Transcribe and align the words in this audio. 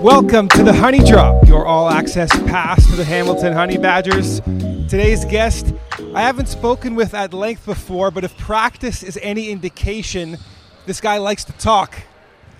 Welcome 0.00 0.48
to 0.50 0.62
the 0.62 0.72
Honey 0.72 1.00
Drop, 1.00 1.46
your 1.46 1.66
all 1.66 1.90
access 1.90 2.30
pass 2.44 2.88
to 2.88 2.96
the 2.96 3.04
Hamilton 3.04 3.52
Honey 3.52 3.76
Badgers. 3.76 4.40
Today's 4.88 5.26
guest, 5.26 5.74
I 6.14 6.22
haven't 6.22 6.46
spoken 6.46 6.94
with 6.94 7.12
at 7.12 7.34
length 7.34 7.66
before, 7.66 8.10
but 8.10 8.24
if 8.24 8.36
practice 8.38 9.02
is 9.02 9.18
any 9.22 9.50
indication, 9.50 10.38
this 10.86 11.00
guy 11.00 11.18
likes 11.18 11.44
to 11.44 11.52
talk. 11.52 12.02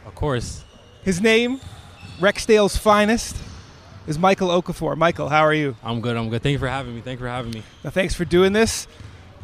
Of 0.07 0.15
course. 0.15 0.64
His 1.05 1.21
name, 1.21 1.61
Rexdale's 2.19 2.79
finest, 2.79 3.37
is 4.07 4.19
Michael 4.19 4.49
Okafor. 4.49 4.97
Michael, 4.97 5.29
how 5.29 5.43
are 5.43 5.53
you? 5.53 5.77
I'm 5.83 6.01
good. 6.01 6.17
I'm 6.17 6.31
good. 6.31 6.43
Thank 6.43 6.55
you 6.55 6.59
for 6.59 6.67
having 6.69 6.95
me. 6.95 7.03
Thank 7.03 7.21
you 7.21 7.27
for 7.27 7.31
having 7.31 7.53
me. 7.53 7.63
Now, 7.85 7.91
thanks 7.91 8.15
for 8.15 8.25
doing 8.25 8.55
this. 8.55 8.89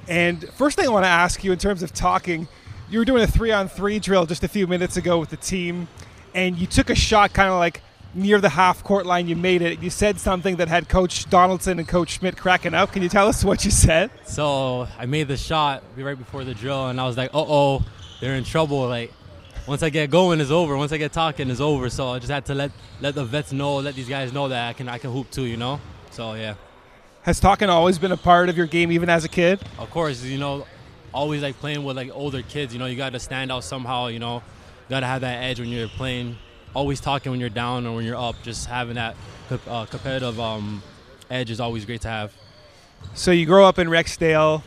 And 0.09 0.49
first 0.55 0.79
thing 0.79 0.87
I 0.87 0.91
want 0.91 1.05
to 1.05 1.11
ask 1.11 1.45
you 1.45 1.53
in 1.53 1.59
terms 1.59 1.83
of 1.83 1.93
talking, 1.93 2.49
you 2.89 2.99
were 2.99 3.05
doing 3.05 3.23
a 3.23 3.27
three 3.27 3.53
on 3.53 3.69
three 3.69 3.99
drill 3.99 4.25
just 4.25 4.43
a 4.43 4.49
few 4.49 4.67
minutes 4.67 4.97
ago 4.97 5.19
with 5.19 5.29
the 5.29 5.37
team, 5.37 5.87
and 6.35 6.57
you 6.57 6.67
took 6.67 6.89
a 6.89 6.95
shot 6.95 7.35
kind 7.35 7.51
of 7.51 7.59
like 7.59 7.83
near 8.15 8.41
the 8.41 8.49
half 8.49 8.83
court 8.83 9.05
line. 9.05 9.29
You 9.29 9.37
made 9.37 9.61
it. 9.61 9.83
You 9.83 9.91
said 9.91 10.19
something 10.19 10.57
that 10.57 10.69
had 10.69 10.89
Coach 10.89 11.29
Donaldson 11.29 11.79
and 11.79 11.87
Coach 11.87 12.13
Schmidt 12.19 12.39
cracking 12.39 12.73
up. 12.73 12.91
Can 12.93 13.03
you 13.03 13.11
tell 13.11 13.29
us 13.29 13.45
what 13.45 13.67
you 13.67 13.71
said? 13.71 14.11
So 14.25 14.89
I 14.99 15.05
made 15.05 15.29
the 15.29 15.37
shot 15.37 15.85
right 15.99 16.17
before 16.17 16.43
the 16.43 16.55
drill, 16.55 16.89
and 16.89 16.99
I 16.99 17.07
was 17.07 17.19
like, 17.19 17.35
"Uh 17.35 17.45
oh, 17.47 17.85
they're 18.23 18.35
in 18.35 18.45
trouble." 18.45 18.89
Like 18.89 19.13
once 19.67 19.83
I 19.83 19.91
get 19.91 20.11
going, 20.11 20.41
it's 20.41 20.51
over. 20.51 20.77
Once 20.77 20.93
I 20.93 20.97
get 20.97 21.13
talking, 21.13 21.51
it's 21.51 21.61
over. 21.61 21.89
So 21.91 22.09
I 22.11 22.19
just 22.19 22.31
had 22.31 22.47
to 22.47 22.55
let 22.55 22.73
let 23.01 23.15
the 23.15 23.25
vets 23.25 23.53
know, 23.53 23.77
let 23.77 23.95
these 23.95 24.09
guys 24.09 24.33
know 24.33 24.49
that 24.49 24.69
I 24.69 24.73
can 24.73 24.89
I 24.89 24.99
can 24.99 25.13
hoop 25.13 25.31
too. 25.31 25.45
You 25.45 25.57
know. 25.57 25.81
So 26.11 26.35
yeah. 26.35 26.55
Has 27.23 27.39
talking 27.39 27.69
always 27.69 27.99
been 27.99 28.13
a 28.13 28.17
part 28.17 28.49
of 28.49 28.57
your 28.57 28.67
game, 28.67 28.91
even 28.91 29.11
as 29.11 29.25
a 29.25 29.29
kid? 29.29 29.61
Of 29.79 29.91
course, 29.91 30.23
you 30.23 30.39
know, 30.39 30.67
always 31.13 31.43
like 31.43 31.57
playing 31.57 31.85
with 31.85 31.97
like 31.97 32.11
older 32.15 32.43
kids. 32.43 32.73
You 32.73 32.79
know, 32.79 32.87
you 32.87 32.97
got 32.97 33.13
to 33.13 33.21
stand 33.21 33.53
out 33.53 33.63
somehow. 33.63 34.07
You 34.07 34.19
know, 34.19 34.43
got 34.89 35.01
to 35.01 35.07
have 35.07 35.21
that 35.21 35.43
edge 35.43 35.61
when 35.61 35.69
you're 35.69 35.89
playing. 35.89 36.37
Always 36.73 37.01
talking 37.01 37.31
when 37.31 37.41
you're 37.41 37.51
down 37.51 37.87
or 37.87 37.97
when 37.97 38.05
you're 38.05 38.17
up. 38.17 38.37
Just 38.43 38.67
having 38.67 38.95
that 38.95 39.17
uh, 39.69 39.85
competitive 39.87 40.41
um, 40.41 40.83
edge 41.29 41.51
is 41.51 41.61
always 41.61 41.85
great 41.85 42.01
to 42.03 42.09
have. 42.09 42.33
So 43.15 43.33
you 43.33 43.45
grow 43.45 43.67
up 43.67 43.79
in 43.79 43.89
Rexdale. 43.89 44.63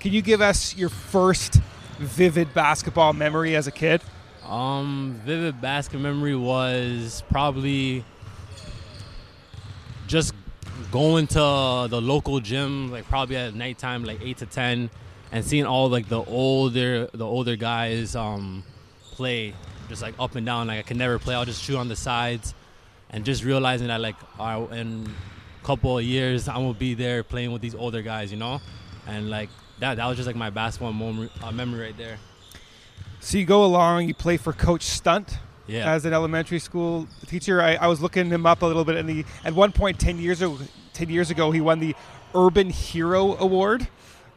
Can 0.00 0.12
you 0.12 0.22
give 0.22 0.40
us 0.40 0.76
your 0.76 0.88
first 0.88 1.60
vivid 1.98 2.52
basketball 2.54 3.12
memory 3.12 3.56
as 3.56 3.66
a 3.66 3.70
kid? 3.70 4.02
Um, 4.46 5.20
vivid 5.24 5.60
basketball 5.60 6.02
memory 6.02 6.34
was 6.34 7.22
probably 7.30 8.04
just 10.06 10.34
going 10.90 11.26
to 11.28 11.86
the 11.88 12.00
local 12.00 12.40
gym, 12.40 12.90
like 12.90 13.08
probably 13.08 13.36
at 13.36 13.54
nighttime, 13.54 14.04
like 14.04 14.20
eight 14.22 14.38
to 14.38 14.46
ten, 14.46 14.90
and 15.32 15.44
seeing 15.44 15.66
all 15.66 15.88
like 15.88 16.08
the 16.08 16.22
older 16.24 17.08
the 17.12 17.24
older 17.24 17.56
guys 17.56 18.14
um, 18.14 18.64
play, 19.12 19.54
just 19.88 20.02
like 20.02 20.14
up 20.18 20.34
and 20.36 20.44
down. 20.44 20.66
Like 20.66 20.80
I 20.80 20.82
could 20.82 20.96
never 20.96 21.18
play. 21.18 21.34
I'll 21.34 21.44
just 21.44 21.62
shoot 21.62 21.76
on 21.76 21.88
the 21.88 21.96
sides, 21.96 22.54
and 23.10 23.24
just 23.24 23.44
realizing 23.44 23.88
that 23.88 24.00
like 24.00 24.16
in 24.72 25.08
a 25.62 25.66
couple 25.66 25.98
of 25.98 26.04
years 26.04 26.48
I'm 26.48 26.56
gonna 26.56 26.74
be 26.74 26.94
there 26.94 27.22
playing 27.22 27.52
with 27.52 27.62
these 27.62 27.74
older 27.74 28.02
guys, 28.02 28.30
you 28.30 28.38
know, 28.38 28.60
and 29.06 29.30
like 29.30 29.48
that 29.80 29.96
that 29.96 30.06
was 30.06 30.16
just 30.16 30.26
like 30.26 30.36
my 30.36 30.50
basketball 30.50 30.92
moment, 30.92 31.30
uh, 31.42 31.50
memory 31.52 31.80
right 31.86 31.96
there. 31.96 32.18
So 33.20 33.38
you 33.38 33.44
go 33.46 33.64
along, 33.64 34.06
you 34.08 34.14
play 34.14 34.36
for 34.36 34.52
Coach 34.52 34.82
Stunt. 34.82 35.38
Yeah. 35.66 35.90
As 35.90 36.04
an 36.04 36.12
elementary 36.12 36.58
school 36.58 37.08
teacher, 37.26 37.62
I, 37.62 37.76
I 37.76 37.86
was 37.86 38.02
looking 38.02 38.28
him 38.28 38.44
up 38.44 38.60
a 38.60 38.66
little 38.66 38.84
bit, 38.84 38.96
and 38.96 39.08
he 39.08 39.24
at 39.44 39.54
one 39.54 39.72
point 39.72 39.98
ten 39.98 40.18
years 40.18 40.42
ago, 40.42 40.58
ten 40.92 41.08
years 41.08 41.30
ago, 41.30 41.50
he 41.52 41.60
won 41.62 41.80
the 41.80 41.94
Urban 42.34 42.68
Hero 42.68 43.34
Award. 43.38 43.88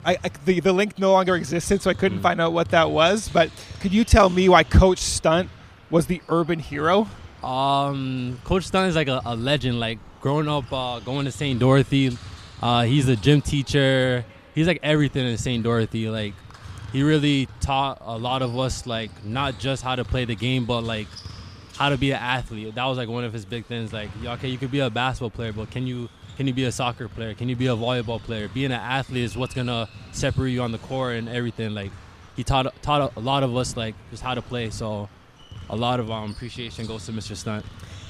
I, 0.05 0.17
I, 0.23 0.29
the, 0.45 0.59
the 0.61 0.71
link 0.71 0.97
no 0.99 1.11
longer 1.11 1.35
existed, 1.35 1.81
so 1.81 1.89
I 1.89 1.93
couldn't 1.95 2.19
Mm. 2.19 2.21
find 2.21 2.39
out 2.39 2.53
what 2.53 2.69
that 2.69 2.91
was. 2.91 3.27
But 3.27 3.49
could 3.81 3.91
you 3.91 4.05
tell 4.05 4.29
me 4.29 4.47
why 4.47 4.63
Coach 4.63 4.99
Stunt 4.99 5.49
was 5.89 6.05
the 6.05 6.21
urban 6.29 6.59
hero? 6.59 7.09
Um, 7.43 8.39
Coach 8.45 8.63
Stunt 8.65 8.87
is 8.89 8.95
like 8.95 9.07
a, 9.09 9.21
a 9.25 9.35
legend. 9.35 9.79
Like 9.81 9.99
growing 10.21 10.47
up, 10.47 10.71
uh, 10.71 10.99
going 10.99 11.25
to 11.25 11.31
St. 11.31 11.59
Dorothy, 11.59 12.17
uh, 12.61 12.83
he's 12.83 13.09
a 13.09 13.15
gym 13.17 13.41
teacher. 13.41 14.23
He's 14.57 14.65
like 14.65 14.79
everything 14.81 15.27
in 15.27 15.37
St. 15.37 15.63
Dorothy. 15.63 16.09
Like 16.09 16.33
he 16.91 17.03
really 17.03 17.47
taught 17.61 17.99
a 18.01 18.17
lot 18.17 18.41
of 18.41 18.57
us 18.57 18.87
like 18.87 19.11
not 19.23 19.59
just 19.59 19.83
how 19.83 19.95
to 19.95 20.03
play 20.03 20.25
the 20.25 20.33
game, 20.33 20.65
but 20.65 20.81
like 20.81 21.05
how 21.77 21.89
to 21.89 21.97
be 21.97 22.09
an 22.09 22.17
athlete. 22.19 22.73
That 22.73 22.85
was 22.85 22.97
like 22.97 23.07
one 23.07 23.23
of 23.23 23.33
his 23.33 23.45
big 23.45 23.65
things. 23.67 23.93
Like, 23.93 24.09
okay, 24.25 24.47
you 24.47 24.57
could 24.57 24.71
be 24.71 24.79
a 24.79 24.89
basketball 24.89 25.29
player, 25.29 25.53
but 25.53 25.69
can 25.69 25.85
you 25.85 26.09
can 26.37 26.47
you 26.47 26.53
be 26.55 26.63
a 26.63 26.71
soccer 26.71 27.07
player? 27.07 27.35
Can 27.35 27.49
you 27.49 27.55
be 27.55 27.67
a 27.67 27.75
volleyball 27.75 28.19
player? 28.19 28.47
Being 28.47 28.71
an 28.71 28.79
athlete 28.81 29.25
is 29.25 29.37
what's 29.37 29.53
gonna 29.53 29.87
separate 30.11 30.49
you 30.53 30.63
on 30.63 30.71
the 30.71 30.79
court 30.79 31.17
and 31.17 31.29
everything. 31.29 31.75
Like 31.75 31.91
he 32.35 32.43
taught 32.43 32.65
taught 32.81 33.15
a 33.15 33.19
lot 33.19 33.43
of 33.43 33.55
us 33.55 33.77
like 33.77 33.93
just 34.09 34.23
how 34.23 34.33
to 34.33 34.41
play. 34.41 34.71
So 34.71 35.07
a 35.69 35.75
lot 35.75 35.99
of 35.99 36.09
um, 36.09 36.31
appreciation 36.31 36.87
goes 36.87 37.05
to 37.05 37.11
Mr. 37.11 37.35
Stunt. 37.35 37.63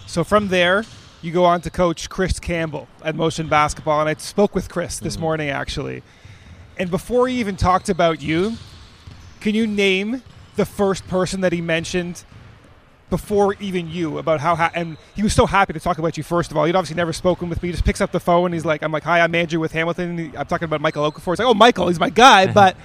So 0.05 0.23
from 0.23 0.47
there, 0.47 0.85
you 1.21 1.33
go 1.33 1.43
on 1.43 1.59
to 1.59 1.69
coach 1.69 2.07
Chris 2.09 2.39
Campbell 2.39 2.87
at 3.03 3.15
Motion 3.17 3.49
Basketball, 3.49 3.99
and 3.99 4.07
I 4.07 4.13
spoke 4.13 4.55
with 4.55 4.69
Chris 4.69 4.97
this 4.99 5.17
Mhm. 5.17 5.19
morning 5.19 5.49
actually. 5.49 6.03
And 6.77 6.89
before 6.91 7.27
he 7.27 7.39
even 7.39 7.55
talked 7.55 7.89
about 7.89 8.21
you, 8.21 8.53
can 9.41 9.55
you 9.55 9.67
name 9.67 10.21
the 10.55 10.65
first 10.65 11.07
person 11.07 11.41
that 11.41 11.51
he 11.53 11.61
mentioned 11.61 12.23
before 13.09 13.55
even 13.61 13.89
you 13.89 14.17
about 14.17 14.41
how 14.41 14.55
ha- 14.55 14.71
and 14.73 14.97
he 15.15 15.23
was 15.23 15.31
so 15.33 15.45
happy 15.45 15.71
to 15.71 15.79
talk 15.79 15.97
about 15.97 16.17
you 16.17 16.23
first 16.23 16.51
of 16.51 16.57
all. 16.57 16.65
He'd 16.65 16.75
obviously 16.75 16.95
never 16.97 17.13
spoken 17.13 17.47
with 17.47 17.61
me. 17.63 17.69
He 17.69 17.71
just 17.73 17.85
picks 17.85 18.01
up 18.01 18.11
the 18.11 18.19
phone. 18.19 18.47
And 18.47 18.53
he's 18.53 18.65
like, 18.65 18.83
"I'm 18.83 18.91
like, 18.91 19.03
hi, 19.03 19.21
I'm 19.21 19.33
Andrew 19.33 19.59
with 19.61 19.71
Hamilton. 19.71 20.17
He- 20.17 20.37
I'm 20.37 20.45
talking 20.45 20.65
about 20.65 20.81
Michael 20.81 21.09
Okafor." 21.09 21.31
He's 21.31 21.39
like, 21.39 21.47
"Oh, 21.47 21.53
Michael, 21.53 21.87
he's 21.87 21.99
my 21.99 22.09
guy." 22.09 22.51
but 22.61 22.75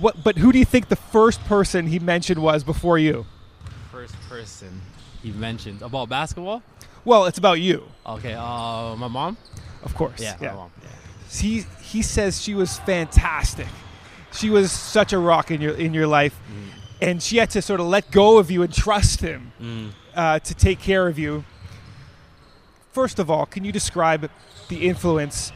what? 0.00 0.22
But 0.24 0.38
who 0.38 0.52
do 0.52 0.58
you 0.58 0.64
think 0.64 0.88
the 0.88 0.96
first 0.96 1.44
person 1.44 1.86
he 1.88 1.98
mentioned 1.98 2.40
was 2.40 2.64
before 2.64 2.98
you? 2.98 3.26
First 3.90 4.14
person 4.28 4.80
he 5.22 5.32
mentioned 5.32 5.82
about 5.82 6.08
basketball. 6.08 6.62
Well, 7.04 7.26
it's 7.26 7.36
about 7.38 7.60
you, 7.60 7.82
Okay, 8.06 8.32
uh, 8.32 8.94
my 8.96 9.08
mom. 9.08 9.36
of 9.82 9.94
course. 9.94 10.20
Yeah, 10.20 10.36
my 10.40 10.52
mom. 10.52 10.70
Yeah. 10.82 10.88
he 11.40 11.64
he 11.92 12.02
says 12.02 12.40
she 12.42 12.54
was 12.54 12.78
fantastic. 12.80 13.66
She 14.32 14.48
was 14.50 14.72
such 14.72 15.12
a 15.12 15.18
rock 15.18 15.50
in 15.50 15.60
your 15.60 15.74
in 15.74 15.92
your 15.94 16.06
life, 16.06 16.34
and 17.00 17.22
she 17.22 17.36
had 17.36 17.50
to 17.50 17.60
sort 17.62 17.80
of 17.80 17.86
let 17.86 18.10
go 18.10 18.38
of 18.38 18.50
you 18.50 18.62
and 18.62 18.72
trust 18.72 19.20
him 19.20 19.52
Mm. 19.60 19.90
uh, 20.16 20.38
to 20.38 20.54
take 20.54 20.78
care 20.78 21.06
of 21.06 21.18
you. 21.18 21.44
First 22.92 23.18
of 23.18 23.30
all, 23.30 23.46
can 23.46 23.64
you 23.64 23.72
describe 23.72 24.30
the 24.68 24.86
influence 24.88 25.52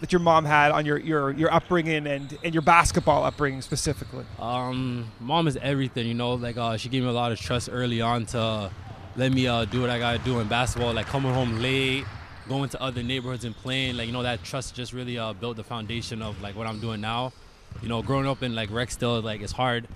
that 0.00 0.12
your 0.12 0.20
mom 0.20 0.44
had 0.46 0.70
on 0.70 0.86
your 0.86 0.98
your, 0.98 1.30
your 1.32 1.52
upbringing 1.52 2.06
and, 2.06 2.38
and 2.44 2.54
your 2.54 2.62
basketball 2.62 3.24
upbringing 3.24 3.62
specifically? 3.62 4.24
Um, 4.38 5.10
mom 5.20 5.46
is 5.48 5.56
everything, 5.58 6.06
you 6.06 6.14
know. 6.14 6.34
Like 6.34 6.56
uh, 6.56 6.76
she 6.76 6.88
gave 6.88 7.02
me 7.02 7.08
a 7.08 7.12
lot 7.12 7.32
of 7.32 7.40
trust 7.40 7.68
early 7.72 8.00
on 8.00 8.26
to 8.26 8.70
let 9.16 9.32
me 9.32 9.46
uh, 9.46 9.64
do 9.66 9.80
what 9.82 9.90
I 9.90 9.98
gotta 9.98 10.18
do 10.20 10.40
in 10.40 10.48
basketball. 10.48 10.92
Like 10.94 11.06
coming 11.06 11.32
home 11.34 11.58
late, 11.60 12.04
going 12.50 12.68
to 12.68 12.82
other 12.82 13.02
neighborhoods 13.02 13.44
and 13.44 13.56
playing. 13.56 13.96
Like 13.96 14.08
you 14.08 14.12
know 14.12 14.22
that 14.24 14.42
trust 14.42 14.74
just 14.74 14.92
really 14.92 15.16
uh, 15.16 15.32
built 15.32 15.56
the 15.56 15.64
foundation 15.64 16.20
of 16.20 16.42
like 16.42 16.54
what 16.56 16.66
I'm 16.66 16.80
doing 16.80 17.00
now. 17.00 17.32
You 17.80 17.88
know, 17.88 18.02
growing 18.02 18.26
up 18.26 18.42
in 18.42 18.54
like 18.54 18.68
Rexdale, 18.68 19.22
like 19.22 19.40
it's 19.40 19.52
hard. 19.52 19.88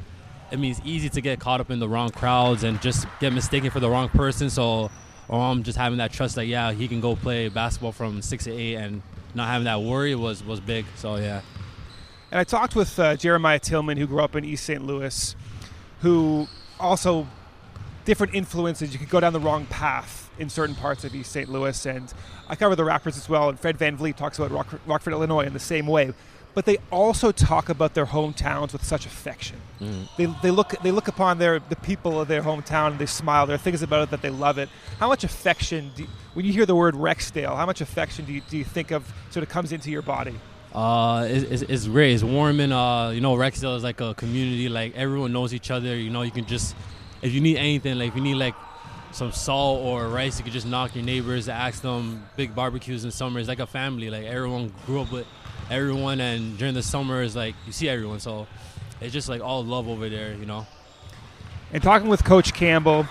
I 0.50 0.56
mean, 0.56 0.70
it's 0.70 0.80
easy 0.84 1.08
to 1.08 1.20
get 1.20 1.40
caught 1.40 1.60
up 1.60 1.70
in 1.70 1.80
the 1.80 1.88
wrong 1.88 2.10
crowds 2.10 2.62
and 2.62 2.80
just 2.80 3.06
get 3.20 3.32
mistaken 3.32 3.70
for 3.70 3.80
the 3.80 3.90
wrong 3.90 4.08
person. 4.08 4.48
So, 4.48 4.90
or 5.28 5.40
I'm 5.40 5.64
just 5.64 5.76
having 5.76 5.98
that 5.98 6.12
trust, 6.12 6.36
like 6.36 6.48
yeah, 6.48 6.72
he 6.72 6.86
can 6.86 7.00
go 7.00 7.16
play 7.16 7.48
basketball 7.48 7.92
from 7.92 8.22
six 8.22 8.44
to 8.44 8.52
eight, 8.52 8.76
and 8.76 9.02
not 9.34 9.48
having 9.48 9.64
that 9.64 9.82
worry 9.82 10.14
was 10.14 10.42
was 10.44 10.60
big. 10.60 10.86
So 10.96 11.16
yeah. 11.16 11.42
And 12.30 12.40
I 12.40 12.44
talked 12.44 12.74
with 12.76 12.98
uh, 12.98 13.16
Jeremiah 13.16 13.60
Tilmon, 13.60 13.98
who 13.98 14.06
grew 14.06 14.20
up 14.20 14.36
in 14.36 14.44
East 14.44 14.64
St. 14.64 14.84
Louis, 14.84 15.36
who 16.00 16.48
also 16.80 17.26
different 18.04 18.34
influences. 18.34 18.92
You 18.92 18.98
could 18.98 19.10
go 19.10 19.20
down 19.20 19.32
the 19.32 19.40
wrong 19.40 19.66
path 19.66 20.30
in 20.38 20.48
certain 20.48 20.74
parts 20.74 21.04
of 21.04 21.14
East 21.14 21.32
St. 21.32 21.48
Louis, 21.48 21.86
and 21.86 22.12
I 22.48 22.56
cover 22.56 22.74
the 22.76 22.82
Raptors 22.82 23.16
as 23.16 23.28
well. 23.28 23.48
And 23.48 23.58
Fred 23.58 23.78
VanVleet 23.78 24.16
talks 24.16 24.38
about 24.38 24.50
Rock- 24.50 24.80
Rockford, 24.86 25.12
Illinois, 25.12 25.44
in 25.46 25.52
the 25.52 25.58
same 25.60 25.86
way. 25.86 26.12
But 26.54 26.66
they 26.66 26.78
also 26.92 27.32
talk 27.32 27.68
about 27.68 27.94
their 27.94 28.06
hometowns 28.06 28.72
with 28.72 28.84
such 28.84 29.06
affection. 29.06 29.56
Mhm. 29.80 30.08
They, 30.16 30.26
they 30.40 30.50
look 30.52 30.76
they 30.84 30.92
look 30.92 31.08
upon 31.08 31.38
their 31.38 31.58
the 31.58 31.74
people 31.74 32.20
of 32.20 32.28
their 32.28 32.42
hometown 32.42 32.92
and 32.92 32.98
they 33.00 33.06
smile. 33.06 33.44
There 33.46 33.56
are 33.56 33.58
things 33.58 33.82
about 33.82 34.04
it 34.04 34.10
that 34.10 34.22
they 34.22 34.30
love 34.30 34.58
it. 34.58 34.68
How 35.00 35.08
much 35.08 35.24
affection 35.24 35.90
do 35.96 36.02
you, 36.04 36.08
when 36.34 36.44
you 36.46 36.52
hear 36.52 36.64
the 36.64 36.76
word 36.76 36.94
Rexdale? 36.94 37.56
How 37.56 37.66
much 37.66 37.80
affection 37.80 38.24
do 38.24 38.32
you, 38.32 38.40
do 38.48 38.56
you 38.56 38.62
think 38.62 38.92
of 38.92 39.12
sort 39.30 39.42
of 39.42 39.48
comes 39.48 39.72
into 39.72 39.90
your 39.90 40.02
body? 40.02 40.34
Uh, 40.72 41.26
it's, 41.28 41.44
it's, 41.50 41.62
it's 41.62 41.86
great. 41.88 42.14
It's 42.14 42.22
warm 42.22 42.60
and 42.60 42.72
uh, 42.72 43.10
you 43.12 43.20
know, 43.20 43.34
Rexdale 43.34 43.76
is 43.76 43.82
like 43.82 44.00
a 44.00 44.14
community. 44.14 44.68
Like 44.68 44.94
everyone 44.94 45.32
knows 45.32 45.52
each 45.54 45.72
other. 45.72 45.96
You 45.96 46.10
know, 46.10 46.22
you 46.22 46.30
can 46.30 46.46
just 46.46 46.76
if 47.24 47.32
you 47.32 47.40
need 47.40 47.56
anything, 47.56 47.98
like 47.98 48.08
if 48.08 48.16
you 48.16 48.22
need 48.22 48.34
like 48.34 48.54
some 49.10 49.32
salt 49.32 49.82
or 49.82 50.08
rice, 50.08 50.38
you 50.38 50.44
could 50.44 50.52
just 50.52 50.66
knock 50.66 50.94
your 50.94 51.04
neighbors, 51.04 51.48
ask 51.48 51.80
them. 51.80 52.26
Big 52.36 52.54
barbecues 52.54 53.04
in 53.04 53.10
summer. 53.10 53.40
It's 53.40 53.48
like 53.48 53.60
a 53.60 53.66
family. 53.66 54.10
Like 54.10 54.24
everyone 54.24 54.72
grew 54.84 55.00
up 55.00 55.10
with 55.10 55.26
everyone, 55.70 56.20
and 56.20 56.58
during 56.58 56.74
the 56.74 56.82
summer 56.82 57.22
is 57.22 57.34
like 57.34 57.54
you 57.66 57.72
see 57.72 57.88
everyone. 57.88 58.20
So 58.20 58.46
it's 59.00 59.12
just 59.12 59.28
like 59.28 59.40
all 59.40 59.64
love 59.64 59.88
over 59.88 60.08
there. 60.08 60.34
You 60.34 60.44
know. 60.44 60.66
And 61.72 61.82
talking 61.82 62.08
with 62.08 62.24
Coach 62.24 62.52
Campbell, 62.52 63.06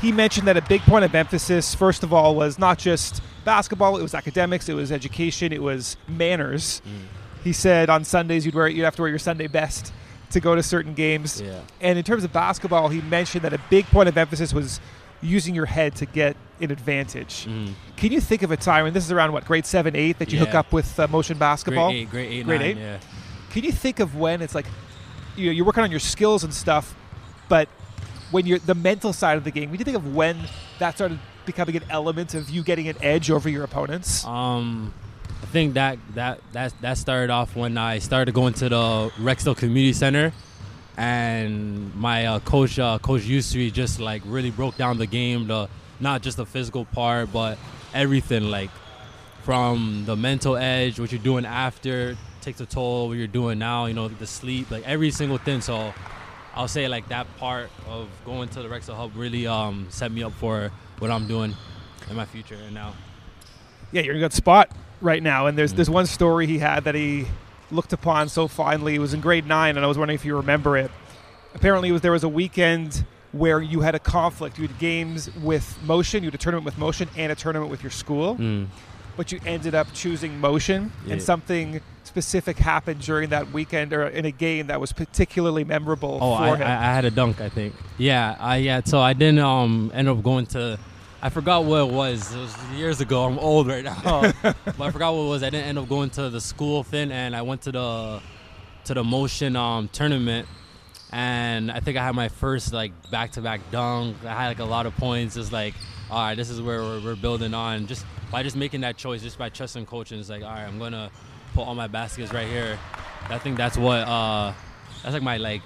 he 0.00 0.12
mentioned 0.12 0.46
that 0.46 0.56
a 0.56 0.62
big 0.62 0.80
point 0.82 1.04
of 1.04 1.14
emphasis, 1.14 1.74
first 1.74 2.02
of 2.04 2.12
all, 2.12 2.36
was 2.36 2.60
not 2.60 2.78
just 2.78 3.20
basketball; 3.44 3.96
it 3.96 4.02
was 4.02 4.14
academics, 4.14 4.68
it 4.68 4.74
was 4.74 4.92
education, 4.92 5.52
it 5.52 5.62
was 5.62 5.96
manners. 6.06 6.80
Mm. 6.86 7.42
He 7.42 7.52
said 7.52 7.90
on 7.90 8.04
Sundays 8.04 8.46
you'd 8.46 8.54
wear 8.54 8.68
you'd 8.68 8.84
have 8.84 8.94
to 8.96 9.02
wear 9.02 9.08
your 9.08 9.18
Sunday 9.18 9.48
best 9.48 9.92
to 10.30 10.40
go 10.40 10.54
to 10.54 10.62
certain 10.62 10.94
games. 10.94 11.40
Yeah. 11.40 11.60
And 11.80 11.98
in 11.98 12.04
terms 12.04 12.24
of 12.24 12.32
basketball, 12.32 12.88
he 12.88 13.00
mentioned 13.00 13.44
that 13.44 13.52
a 13.52 13.60
big 13.70 13.86
point 13.86 14.08
of 14.08 14.16
emphasis 14.16 14.52
was 14.52 14.80
using 15.20 15.54
your 15.54 15.66
head 15.66 15.94
to 15.96 16.06
get 16.06 16.36
an 16.60 16.70
advantage. 16.70 17.46
Mm. 17.46 17.72
Can 17.96 18.12
you 18.12 18.20
think 18.20 18.42
of 18.42 18.50
a 18.50 18.56
time, 18.56 18.86
and 18.86 18.94
this 18.94 19.04
is 19.04 19.12
around 19.12 19.32
what 19.32 19.44
grade 19.44 19.66
seven, 19.66 19.96
eight, 19.96 20.18
that 20.18 20.32
you 20.32 20.38
hook 20.38 20.54
up 20.54 20.72
with 20.72 20.98
uh, 21.00 21.08
motion 21.08 21.38
basketball? 21.38 21.88
Grade 21.90 22.02
eight, 22.02 22.10
grade 22.10 22.32
eight, 22.32 22.46
Grade 22.46 22.60
nine, 22.60 22.70
eight? 22.70 22.76
yeah. 22.76 22.98
Can 23.50 23.64
you 23.64 23.72
think 23.72 24.00
of 24.00 24.14
when 24.14 24.42
it's 24.42 24.54
like 24.54 24.66
you 25.36 25.46
know, 25.46 25.52
you're 25.52 25.64
working 25.64 25.84
on 25.84 25.90
your 25.90 26.00
skills 26.00 26.44
and 26.44 26.52
stuff, 26.52 26.94
but 27.48 27.68
when 28.30 28.46
you're 28.46 28.58
the 28.58 28.74
mental 28.74 29.12
side 29.12 29.38
of 29.38 29.44
the 29.44 29.50
game, 29.50 29.70
can 29.70 29.78
you 29.78 29.84
think 29.84 29.96
of 29.96 30.14
when 30.14 30.36
that 30.78 30.96
started 30.96 31.18
becoming 31.46 31.76
an 31.76 31.84
element 31.88 32.34
of 32.34 32.50
you 32.50 32.62
getting 32.62 32.88
an 32.88 32.96
edge 33.00 33.30
over 33.30 33.48
your 33.48 33.64
opponents? 33.64 34.24
Um, 34.24 34.92
think 35.48 35.74
that 35.74 35.98
that 36.14 36.40
that 36.52 36.72
that 36.80 36.98
started 36.98 37.30
off 37.30 37.56
when 37.56 37.76
I 37.78 37.98
started 37.98 38.34
going 38.34 38.54
to 38.54 38.68
the 38.68 39.10
Rexdale 39.18 39.56
Community 39.56 39.92
Center, 39.92 40.32
and 40.96 41.94
my 41.94 42.26
uh, 42.26 42.38
coach, 42.40 42.78
uh, 42.78 42.98
Coach 42.98 43.22
Yusri, 43.22 43.72
just 43.72 44.00
like 44.00 44.22
really 44.26 44.50
broke 44.50 44.76
down 44.76 44.98
the 44.98 45.06
game, 45.06 45.46
the 45.46 45.68
not 46.00 46.22
just 46.22 46.36
the 46.36 46.46
physical 46.46 46.84
part, 46.84 47.32
but 47.32 47.58
everything, 47.94 48.50
like 48.50 48.70
from 49.42 50.04
the 50.06 50.16
mental 50.16 50.56
edge, 50.56 51.00
what 51.00 51.10
you're 51.10 51.20
doing 51.20 51.46
after 51.46 52.16
takes 52.40 52.60
a 52.60 52.66
toll, 52.66 53.08
what 53.08 53.16
you're 53.16 53.26
doing 53.26 53.58
now, 53.58 53.86
you 53.86 53.94
know, 53.94 54.08
the 54.08 54.26
sleep, 54.26 54.70
like 54.70 54.86
every 54.86 55.10
single 55.10 55.38
thing. 55.38 55.60
So 55.60 55.92
I'll 56.54 56.68
say 56.68 56.88
like 56.88 57.08
that 57.08 57.26
part 57.38 57.70
of 57.88 58.08
going 58.24 58.48
to 58.50 58.62
the 58.62 58.68
Rexdale 58.68 58.96
Hub 58.96 59.12
really 59.14 59.46
um, 59.46 59.86
set 59.90 60.12
me 60.12 60.22
up 60.22 60.32
for 60.32 60.70
what 60.98 61.10
I'm 61.10 61.26
doing 61.26 61.54
in 62.10 62.16
my 62.16 62.24
future 62.24 62.56
and 62.56 62.74
now. 62.74 62.94
Yeah, 63.92 64.02
you're 64.02 64.14
in 64.14 64.20
a 64.20 64.24
good 64.24 64.32
spot 64.32 64.70
right 65.00 65.22
now. 65.22 65.46
And 65.46 65.56
there's 65.56 65.72
there's 65.72 65.90
one 65.90 66.06
story 66.06 66.46
he 66.46 66.58
had 66.58 66.84
that 66.84 66.94
he 66.94 67.26
looked 67.70 67.92
upon 67.92 68.28
so 68.28 68.48
fondly. 68.48 68.94
It 68.94 68.98
was 68.98 69.14
in 69.14 69.20
grade 69.20 69.46
nine, 69.46 69.76
and 69.76 69.84
I 69.84 69.88
was 69.88 69.98
wondering 69.98 70.14
if 70.16 70.24
you 70.24 70.36
remember 70.36 70.76
it. 70.76 70.90
Apparently, 71.54 71.88
it 71.88 71.92
was 71.92 72.00
there 72.02 72.12
was 72.12 72.24
a 72.24 72.28
weekend 72.28 73.04
where 73.32 73.60
you 73.60 73.80
had 73.80 73.94
a 73.94 73.98
conflict. 73.98 74.58
You 74.58 74.66
had 74.66 74.78
games 74.78 75.30
with 75.36 75.78
motion, 75.82 76.22
you 76.22 76.28
had 76.28 76.34
a 76.34 76.38
tournament 76.38 76.64
with 76.64 76.78
motion, 76.78 77.08
and 77.16 77.30
a 77.30 77.34
tournament 77.34 77.70
with 77.70 77.82
your 77.82 77.90
school. 77.90 78.36
Mm. 78.36 78.68
But 79.16 79.32
you 79.32 79.40
ended 79.44 79.74
up 79.74 79.88
choosing 79.94 80.38
motion, 80.40 80.92
and 81.08 81.20
something 81.20 81.80
specific 82.04 82.56
happened 82.56 83.00
during 83.02 83.30
that 83.30 83.52
weekend 83.52 83.92
or 83.92 84.06
in 84.06 84.24
a 84.24 84.30
game 84.30 84.68
that 84.68 84.80
was 84.80 84.92
particularly 84.92 85.62
memorable 85.64 86.18
Oh, 86.22 86.36
for 86.36 86.42
I, 86.42 86.56
him. 86.56 86.62
I, 86.62 86.70
I 86.88 86.94
had 86.94 87.04
a 87.04 87.10
dunk, 87.10 87.40
I 87.40 87.48
think. 87.50 87.74
Yeah, 87.98 88.36
I 88.38 88.56
yeah. 88.58 88.80
So 88.84 89.00
I 89.00 89.12
didn't 89.12 89.40
um 89.40 89.90
end 89.94 90.08
up 90.08 90.22
going 90.22 90.46
to. 90.46 90.78
I 91.20 91.30
forgot 91.30 91.64
what 91.64 91.88
it 91.88 91.92
was. 91.92 92.32
It 92.32 92.38
was 92.38 92.56
years 92.76 93.00
ago. 93.00 93.24
I'm 93.24 93.38
old 93.40 93.66
right 93.66 93.82
now, 93.82 94.32
but 94.42 94.80
I 94.80 94.90
forgot 94.92 95.14
what 95.14 95.22
it 95.22 95.28
was. 95.28 95.42
I 95.42 95.50
didn't 95.50 95.66
end 95.66 95.78
up 95.78 95.88
going 95.88 96.10
to 96.10 96.30
the 96.30 96.40
school 96.40 96.84
thing, 96.84 97.10
and 97.10 97.34
I 97.34 97.42
went 97.42 97.62
to 97.62 97.72
the 97.72 98.20
to 98.84 98.94
the 98.94 99.02
motion 99.02 99.56
um 99.56 99.88
tournament, 99.88 100.46
and 101.10 101.72
I 101.72 101.80
think 101.80 101.96
I 101.96 102.04
had 102.04 102.14
my 102.14 102.28
first 102.28 102.72
like 102.72 102.92
back 103.10 103.32
to 103.32 103.40
back 103.40 103.60
dunk. 103.72 104.16
I 104.24 104.28
had 104.28 104.48
like 104.48 104.60
a 104.60 104.64
lot 104.64 104.86
of 104.86 104.96
points. 104.96 105.36
It's 105.36 105.50
like, 105.50 105.74
all 106.08 106.20
right, 106.20 106.36
this 106.36 106.50
is 106.50 106.62
where 106.62 106.82
we're, 106.82 107.00
we're 107.00 107.16
building 107.16 107.52
on. 107.52 107.88
Just 107.88 108.06
by 108.30 108.44
just 108.44 108.54
making 108.54 108.82
that 108.82 108.96
choice, 108.96 109.20
just 109.20 109.38
by 109.38 109.48
trusting 109.48 109.86
coaching, 109.86 110.20
it's 110.20 110.30
like, 110.30 110.42
all 110.44 110.50
right, 110.50 110.62
I'm 110.62 110.78
gonna 110.78 111.10
put 111.52 111.62
all 111.62 111.74
my 111.74 111.88
baskets 111.88 112.32
right 112.32 112.46
here. 112.46 112.78
I 113.28 113.38
think 113.38 113.56
that's 113.56 113.76
what 113.76 114.06
uh 114.06 114.52
that's 115.02 115.14
like 115.14 115.22
my 115.22 115.36
like 115.36 115.62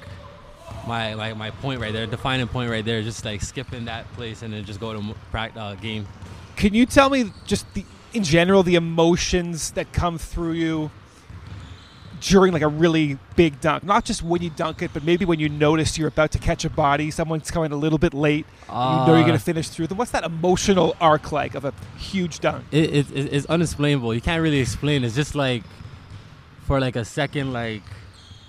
my 0.87 1.15
like 1.15 1.37
my 1.37 1.51
point 1.51 1.81
right 1.81 1.93
there, 1.93 2.07
defining 2.07 2.49
point 2.49 2.71
right 2.71 2.85
there. 2.85 3.03
Just 3.03 3.25
like 3.25 3.41
skipping 3.43 3.85
that 3.87 4.11
place 4.15 4.43
and 4.43 4.53
then 4.53 4.65
just 4.65 4.81
go 4.81 4.93
to 4.93 5.01
mo- 5.01 5.17
prac- 5.31 5.57
uh, 5.57 5.75
game. 5.77 6.07
Can 6.57 6.75
you 6.75 6.87
tell 6.87 7.09
me 7.11 7.33
just 7.47 7.73
the, 7.75 7.85
in 8.13 8.23
general 8.25 8.63
the 8.63 8.75
emotions 8.75 9.71
that 9.73 9.93
come 9.93 10.19
through 10.19 10.53
you 10.53 10.91
during 12.21 12.53
like 12.53 12.63
a 12.63 12.69
really 12.69 13.19
big 13.37 13.61
dunk? 13.61 13.83
Not 13.85 14.05
just 14.05 14.23
when 14.23 14.43
you 14.43 14.51
dunk 14.51 14.83
it, 14.83 14.91
but 14.93 15.03
maybe 15.05 15.25
when 15.25 15.41
you 15.41 15.49
notice 15.49 15.99
you're 15.99 16.09
about 16.09 16.31
to 16.33 16.39
catch 16.39 16.65
a 16.65 16.71
body, 16.71 17.11
someone's 17.11 17.51
coming 17.51 17.73
a 17.73 17.77
little 17.77 17.99
bit 17.99 18.15
late, 18.15 18.47
you 18.69 18.75
know 18.75 19.07
you're 19.09 19.17
Uh, 19.19 19.23
going 19.23 19.39
to 19.39 19.45
finish 19.45 19.69
through 19.69 19.89
them. 19.89 19.99
What's 19.99 20.13
that 20.13 20.25
emotional 20.25 20.95
arc 21.01 21.33
like 21.33 21.55
of 21.55 21.65
a 21.65 21.73
huge 21.97 22.41
dunk? 22.41 22.65
it, 22.71 22.85
it, 22.95 23.11
it- 23.13 23.33
it's 23.33 23.47
unexplainable. 23.47 24.15
You 24.15 24.21
can't 24.21 24.43
really 24.43 24.61
explain. 24.61 25.05
It's 25.05 25.17
just 25.17 25.35
like 25.35 25.65
for 26.67 26.79
like 26.81 26.97
a 26.97 27.05
second, 27.05 27.53
like 27.53 27.83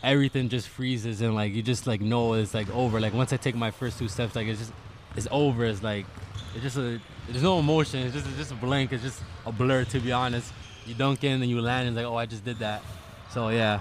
everything 0.04 0.50
just 0.50 0.68
freezes 0.68 1.22
and 1.22 1.34
like 1.34 1.54
you 1.54 1.62
just 1.64 1.88
like 1.88 2.02
know 2.02 2.34
it's 2.34 2.54
like 2.54 2.70
over. 2.76 3.00
Like 3.00 3.14
once 3.14 3.32
I 3.34 3.38
take 3.38 3.56
my 3.56 3.72
first 3.72 3.98
two 3.98 4.08
steps, 4.08 4.36
like 4.36 4.48
it's 4.48 4.60
just 4.60 4.74
it's 5.16 5.28
over. 5.32 5.66
It's 5.66 5.82
like 5.84 6.06
it's 6.54 6.64
just 6.64 6.78
a 6.78 7.00
there's 7.30 7.44
no 7.44 7.60
emotion. 7.60 8.02
It's 8.02 8.14
just 8.14 8.28
it's 8.28 8.38
just 8.38 8.52
a 8.52 8.56
blank. 8.56 8.92
It's 8.92 9.04
just 9.04 9.22
a 9.46 9.52
blur. 9.52 9.86
To 9.86 10.00
be 10.00 10.12
honest, 10.12 10.52
you 10.86 10.94
dunk 10.94 11.24
in 11.24 11.42
and 11.42 11.50
you 11.50 11.62
land 11.62 11.88
and 11.88 11.98
it's 11.98 12.04
like 12.04 12.12
oh 12.12 12.18
I 12.18 12.26
just 12.26 12.44
did 12.46 12.60
that. 12.60 12.82
So 13.32 13.50
yeah. 13.50 13.80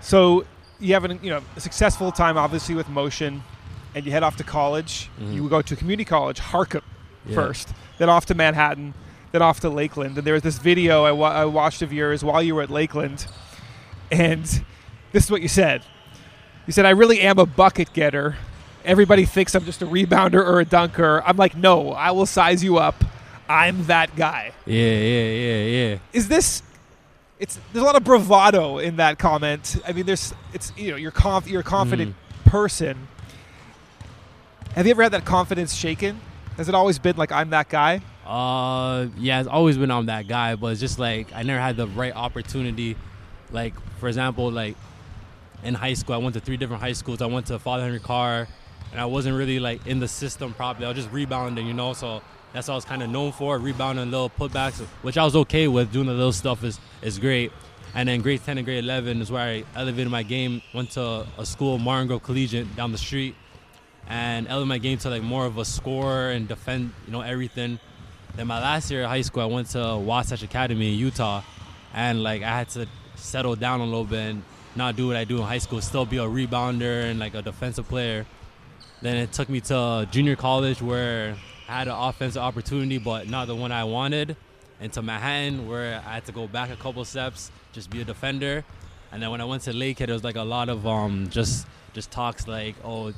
So 0.00 0.44
you 0.80 0.94
have 0.94 1.04
an, 1.04 1.18
you 1.22 1.30
know 1.30 1.42
a 1.56 1.60
successful 1.60 2.12
time, 2.12 2.36
obviously 2.36 2.74
with 2.74 2.88
motion, 2.88 3.42
and 3.94 4.04
you 4.04 4.12
head 4.12 4.22
off 4.22 4.36
to 4.36 4.44
college. 4.44 5.08
Mhm. 5.20 5.34
You 5.34 5.48
go 5.48 5.62
to 5.62 5.76
community 5.76 6.04
college, 6.04 6.40
Harcum 6.40 6.82
Yeah. 7.26 7.34
first, 7.36 7.72
then 7.98 8.08
off 8.10 8.26
to 8.26 8.34
Manhattan, 8.34 8.92
then 9.32 9.40
off 9.40 9.60
to 9.60 9.70
Lakehead. 9.70 10.06
And 10.06 10.16
there 10.16 10.34
was 10.34 10.42
this 10.42 10.58
video 10.58 11.04
I, 11.04 11.12
wa- 11.12 11.30
I 11.32 11.44
watched 11.46 11.80
of 11.80 11.92
yours 11.92 12.22
while 12.22 12.42
you 12.42 12.54
were 12.54 12.62
at 12.62 12.68
Lakehead, 12.68 13.26
and 14.10 14.62
this 15.14 15.24
is 15.24 15.30
what 15.30 15.40
you 15.40 15.48
said. 15.48 15.80
You 16.66 16.72
said, 16.74 16.84
"I 16.84 16.90
really 16.90 17.20
am 17.22 17.38
a 17.38 17.46
bucket 17.46 17.92
getter. 17.94 18.36
Everybody 18.84 19.24
thinks 19.24 19.54
I'm 19.54 19.64
just 19.64 19.80
a 19.80 19.86
rebounder 19.86 20.44
or 20.46 20.60
a 20.60 20.64
dunker. 20.66 21.22
I'm 21.24 21.38
like, 21.38 21.56
no, 21.56 21.92
I 21.92 22.10
will 22.10 22.26
size 22.26 22.62
you 22.62 22.76
up. 22.76 23.02
I'm 23.48 23.84
that 23.86 24.14
guy." 24.16 24.52
Yeah, 24.66 24.82
yeah, 24.82 25.30
yeah, 25.30 25.64
yeah. 25.64 25.98
is 26.12 26.28
this 26.28 26.62
it's 27.38 27.58
there's 27.72 27.82
a 27.82 27.86
lot 27.86 27.96
of 27.96 28.04
bravado 28.04 28.78
in 28.78 28.96
that 28.96 29.18
comment 29.18 29.76
i 29.88 29.92
mean 29.92 30.06
there's 30.06 30.32
it's 30.52 30.72
you 30.76 30.92
know 30.92 30.96
you're 30.96 31.10
conf, 31.10 31.48
you're 31.48 31.62
a 31.62 31.64
confident 31.64 32.14
Mm. 32.14 32.50
person 32.50 33.08
have 34.76 34.86
you 34.86 34.92
ever 34.92 35.02
had 35.02 35.12
that 35.12 35.24
confidence 35.24 35.74
shaken 35.74 36.20
has 36.56 36.68
it 36.68 36.76
always 36.76 36.98
been 37.00 37.16
like 37.16 37.32
i'm 37.32 37.50
that 37.50 37.68
guy 37.68 38.00
Uh, 38.24 39.08
yeah, 39.18 39.40
it's 39.40 39.48
always 39.48 39.76
been 39.76 39.90
on 39.90 40.06
that 40.06 40.26
guy, 40.28 40.54
but 40.56 40.68
it's 40.72 40.80
just 40.80 40.98
like 40.98 41.26
I 41.34 41.42
never 41.42 41.60
had 41.60 41.76
the 41.76 41.86
right 41.88 42.14
opportunity. 42.16 42.96
Like, 43.52 43.74
for 44.00 44.08
example, 44.08 44.50
like 44.50 44.76
in 45.64 45.74
high 45.74 45.94
school, 45.94 46.14
I 46.14 46.18
went 46.18 46.34
to 46.34 46.40
three 46.40 46.56
different 46.56 46.82
high 46.82 46.92
schools. 46.92 47.22
I 47.22 47.26
went 47.26 47.46
to 47.46 47.58
Father 47.58 47.82
Henry 47.82 48.00
Carr, 48.00 48.46
and 48.92 49.00
I 49.00 49.06
wasn't 49.06 49.36
really 49.36 49.58
like 49.58 49.86
in 49.86 49.98
the 49.98 50.08
system 50.08 50.52
properly. 50.54 50.86
I 50.86 50.90
was 50.90 50.98
just 50.98 51.10
rebounding, 51.10 51.66
you 51.66 51.74
know. 51.74 51.94
So 51.94 52.22
that's 52.52 52.68
what 52.68 52.74
I 52.74 52.76
was 52.76 52.84
kind 52.84 53.02
of 53.02 53.10
known 53.10 53.32
for, 53.32 53.58
rebounding 53.58 54.10
little 54.10 54.30
putbacks, 54.30 54.80
which 55.02 55.18
I 55.18 55.24
was 55.24 55.34
okay 55.36 55.66
with. 55.66 55.90
Doing 55.90 56.06
the 56.06 56.12
little 56.12 56.32
stuff 56.32 56.62
is 56.62 56.78
is 57.02 57.18
great. 57.18 57.50
And 57.96 58.08
then 58.08 58.22
grade 58.22 58.42
10 58.44 58.58
and 58.58 58.64
grade 58.64 58.82
11 58.82 59.22
is 59.22 59.30
where 59.30 59.42
I 59.42 59.64
elevated 59.76 60.10
my 60.10 60.24
game. 60.24 60.62
Went 60.74 60.90
to 60.92 61.26
a 61.38 61.46
school, 61.46 61.78
Martin 61.78 62.08
Grove 62.08 62.24
Collegiate, 62.24 62.74
down 62.74 62.90
the 62.90 62.98
street, 62.98 63.36
and 64.08 64.48
elevated 64.48 64.68
my 64.68 64.78
game 64.78 64.98
to 64.98 65.10
like 65.10 65.22
more 65.22 65.46
of 65.46 65.58
a 65.58 65.64
score 65.64 66.30
and 66.30 66.48
defend, 66.48 66.92
you 67.06 67.12
know, 67.12 67.20
everything. 67.20 67.78
Then 68.34 68.48
my 68.48 68.60
last 68.60 68.90
year 68.90 69.04
of 69.04 69.10
high 69.10 69.20
school, 69.20 69.44
I 69.44 69.46
went 69.46 69.68
to 69.70 69.96
Wasatch 69.96 70.42
Academy 70.42 70.92
in 70.92 70.98
Utah, 70.98 71.42
and 71.92 72.24
like 72.24 72.42
I 72.42 72.48
had 72.48 72.68
to 72.70 72.88
settle 73.14 73.54
down 73.54 73.80
a 73.80 73.84
little 73.84 74.04
bit 74.04 74.30
and 74.30 74.42
not 74.76 74.96
do 74.96 75.06
what 75.08 75.16
I 75.16 75.24
do 75.24 75.38
in 75.38 75.42
high 75.42 75.58
school, 75.58 75.80
still 75.80 76.06
be 76.06 76.18
a 76.18 76.22
rebounder 76.22 77.04
and 77.10 77.18
like 77.18 77.34
a 77.34 77.42
defensive 77.42 77.88
player. 77.88 78.26
Then 79.02 79.16
it 79.16 79.32
took 79.32 79.48
me 79.48 79.60
to 79.62 80.08
junior 80.10 80.36
college 80.36 80.80
where 80.80 81.36
I 81.68 81.78
had 81.78 81.88
an 81.88 81.94
offensive 81.94 82.42
opportunity, 82.42 82.98
but 82.98 83.28
not 83.28 83.46
the 83.46 83.54
one 83.54 83.72
I 83.72 83.84
wanted. 83.84 84.36
And 84.80 84.92
to 84.94 85.02
Manhattan 85.02 85.68
where 85.68 86.02
I 86.06 86.14
had 86.14 86.24
to 86.26 86.32
go 86.32 86.46
back 86.46 86.70
a 86.70 86.76
couple 86.76 87.04
steps, 87.04 87.50
just 87.72 87.90
be 87.90 88.00
a 88.00 88.04
defender. 88.04 88.64
And 89.12 89.22
then 89.22 89.30
when 89.30 89.40
I 89.40 89.44
went 89.44 89.62
to 89.62 89.72
Lakehead, 89.72 90.08
it 90.08 90.12
was 90.12 90.24
like 90.24 90.36
a 90.36 90.42
lot 90.42 90.68
of 90.68 90.86
um 90.86 91.28
just 91.30 91.66
just 91.92 92.10
talks 92.10 92.48
like, 92.48 92.74
oh, 92.84 93.12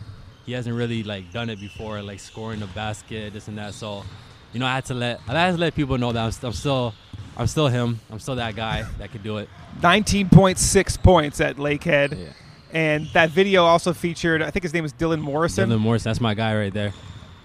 he 0.45 0.53
hasn't 0.53 0.77
really 0.77 1.03
like 1.03 1.33
done 1.33 1.51
it 1.51 1.59
before, 1.59 2.03
like 2.03 2.21
scoring 2.21 2.61
the 2.61 2.67
basket, 2.69 3.33
this 3.33 3.49
and 3.49 3.57
that. 3.59 3.75
So, 3.75 4.05
you 4.53 4.61
know, 4.61 4.67
I 4.67 4.75
had 4.75 4.85
to 4.87 4.95
let 4.95 5.21
I 5.27 5.33
had 5.33 5.53
to 5.53 5.59
let 5.59 5.75
people 5.75 5.99
know 5.99 6.13
that 6.13 6.23
I'm, 6.23 6.47
I'm 6.47 6.53
still 6.53 6.95
I'm 7.37 7.47
still 7.47 7.69
him. 7.69 8.01
I'm 8.11 8.19
still 8.19 8.37
that 8.37 8.57
guy 8.57 8.85
that 8.99 9.13
could 9.13 9.23
do 9.23 9.39
it. 9.39 9.49
19.6 9.81 11.03
points 11.03 11.41
at 11.41 11.57
lakehead 11.57 12.19
Yeah. 12.19 12.29
and 12.73 13.07
that 13.13 13.31
video 13.31 13.65
also 13.65 13.93
featured 13.93 14.41
i 14.43 14.51
think 14.51 14.63
his 14.63 14.73
name 14.73 14.85
is 14.87 14.93
dylan 14.95 15.21
morrison 15.21 15.69
Dylan 15.69 15.81
Morris, 15.81 16.03
that's 16.03 16.21
my 16.21 16.35
guy 16.35 16.57
right 16.57 16.73
there. 16.73 16.93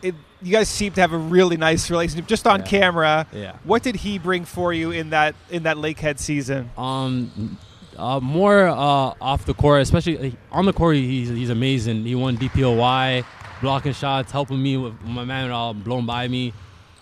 it, 0.02 0.16
you 0.42 0.52
guys 0.52 0.70
seem 0.70 0.94
to 0.94 1.02
have 1.02 1.12
a 1.14 1.18
really 1.18 1.58
nice 1.58 1.90
relationship 1.92 2.26
just 2.28 2.48
on 2.48 2.62
Yeah. 2.62 2.66
camera 2.66 3.28
Yeah. 3.34 3.56
what 3.66 3.84
did 3.84 3.96
he 3.98 4.18
bring 4.18 4.46
for 4.46 4.72
you 4.74 4.92
in 4.92 5.10
that 5.12 5.36
in 5.50 5.64
that 5.64 5.78
lakehead 5.78 6.20
season 6.20 6.70
Um, 6.78 7.58
uh, 7.98 8.20
more 8.22 8.68
uh, 8.70 9.14
off 9.22 9.46
the 9.46 9.54
court, 9.54 9.82
especially 9.82 10.36
on 10.52 10.66
the 10.66 10.74
court, 10.74 10.96
he's 10.96 11.28
he's 11.30 11.50
amazing. 11.50 12.06
He 12.06 12.16
won 12.16 12.38
DPOY, 12.38 13.24
blocking 13.62 13.94
shots, 13.94 14.32
helping 14.32 14.64
me 14.64 14.78
with 14.78 15.00
my 15.04 15.26
man 15.26 15.52
uh, 15.52 15.74
blown 15.74 16.06
by 16.06 16.28
me. 16.30 16.54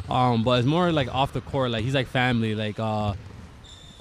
Um, 0.09 0.43
but 0.43 0.59
it's 0.59 0.67
more 0.67 0.91
like 0.91 1.13
off 1.13 1.33
the 1.33 1.41
court, 1.41 1.71
like 1.71 1.83
he's 1.83 1.93
like 1.93 2.07
family. 2.07 2.55
Like 2.55 2.79
uh, 2.79 3.13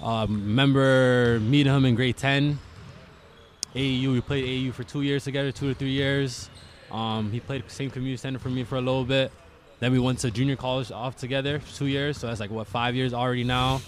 uh, 0.03 0.27
remember 0.29 1.39
meeting 1.41 1.73
him 1.73 1.85
in 1.85 1.95
grade 1.95 2.17
ten. 2.17 2.59
AAU, 3.75 4.13
we 4.13 4.21
played 4.21 4.45
AAU 4.45 4.73
for 4.73 4.85
two 4.85 5.03
years 5.03 5.25
together, 5.25 5.53
two 5.53 5.69
to 5.69 5.75
three 5.75 5.91
years. 5.91 6.49
Um, 6.91 7.31
he 7.31 7.41
played 7.41 7.71
same 7.71 7.91
community 7.91 8.17
center 8.17 8.39
for 8.39 8.49
me 8.49 8.65
for 8.65 8.77
a 8.77 8.81
little 8.81 9.05
bit. 9.05 9.31
Then 9.81 9.93
we 9.93 9.99
went 9.99 10.19
to 10.21 10.31
junior 10.31 10.57
college 10.57 10.91
off 10.91 11.17
together 11.17 11.61
two 11.75 11.87
years. 11.87 12.19
So 12.19 12.27
that's 12.27 12.41
like 12.41 12.51
what 12.51 12.67
five 12.67 12.95
years 12.95 13.13
already 13.13 13.45
now. 13.45 13.81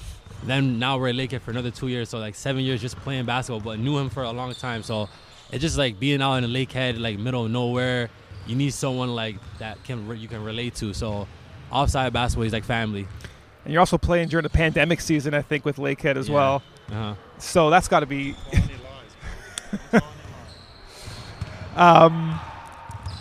Then 0.45 0.79
now 0.79 0.99
we're 0.99 1.09
at 1.09 1.15
Lakehead 1.15 1.41
for 1.41 1.51
another 1.51 1.71
two 1.71 1.89
years. 1.89 2.11
So 2.11 2.19
like 2.19 2.35
seven 2.35 2.63
years 2.63 2.81
just 2.81 2.97
playing 2.97 3.25
basketball. 3.25 3.61
But 3.61 3.79
knew 3.81 3.99
him 3.99 4.11
for 4.11 4.23
a 4.23 4.31
long 4.31 4.55
time. 4.55 4.83
So 4.83 5.09
it's 5.51 5.63
just 5.63 5.79
like 5.79 5.99
being 5.99 6.23
out 6.23 6.35
in 6.37 6.51
the 6.51 6.67
Lakehead, 6.67 7.01
like 7.01 7.19
middle 7.19 7.47
of 7.47 7.51
nowhere. 7.51 8.11
You 8.47 8.57
need 8.57 8.73
someone 8.73 9.15
like 9.15 9.37
that 9.59 9.83
can 9.85 10.09
you 10.19 10.29
can 10.29 10.45
relate 10.45 10.75
to. 10.77 10.95
So 10.95 11.27
offside 11.71 12.13
basketball 12.13 12.45
is 12.47 12.53
like 12.53 12.65
family. 12.65 13.07
And 13.65 13.73
you're 13.73 13.81
also 13.81 13.99
playing 13.99 14.29
during 14.29 14.43
the 14.45 14.51
pandemic 14.51 15.01
season, 15.01 15.35
I 15.35 15.43
think, 15.43 15.65
with 15.65 15.77
Lakehead 15.77 16.17
as 16.17 16.29
Yeah. 16.29 16.35
well. 16.35 16.63
Uh-huh. 16.91 17.15
So 17.39 17.71
that's 17.71 17.89
got 17.89 18.01
to 18.01 18.07
be. 18.07 18.35
um, 21.77 22.39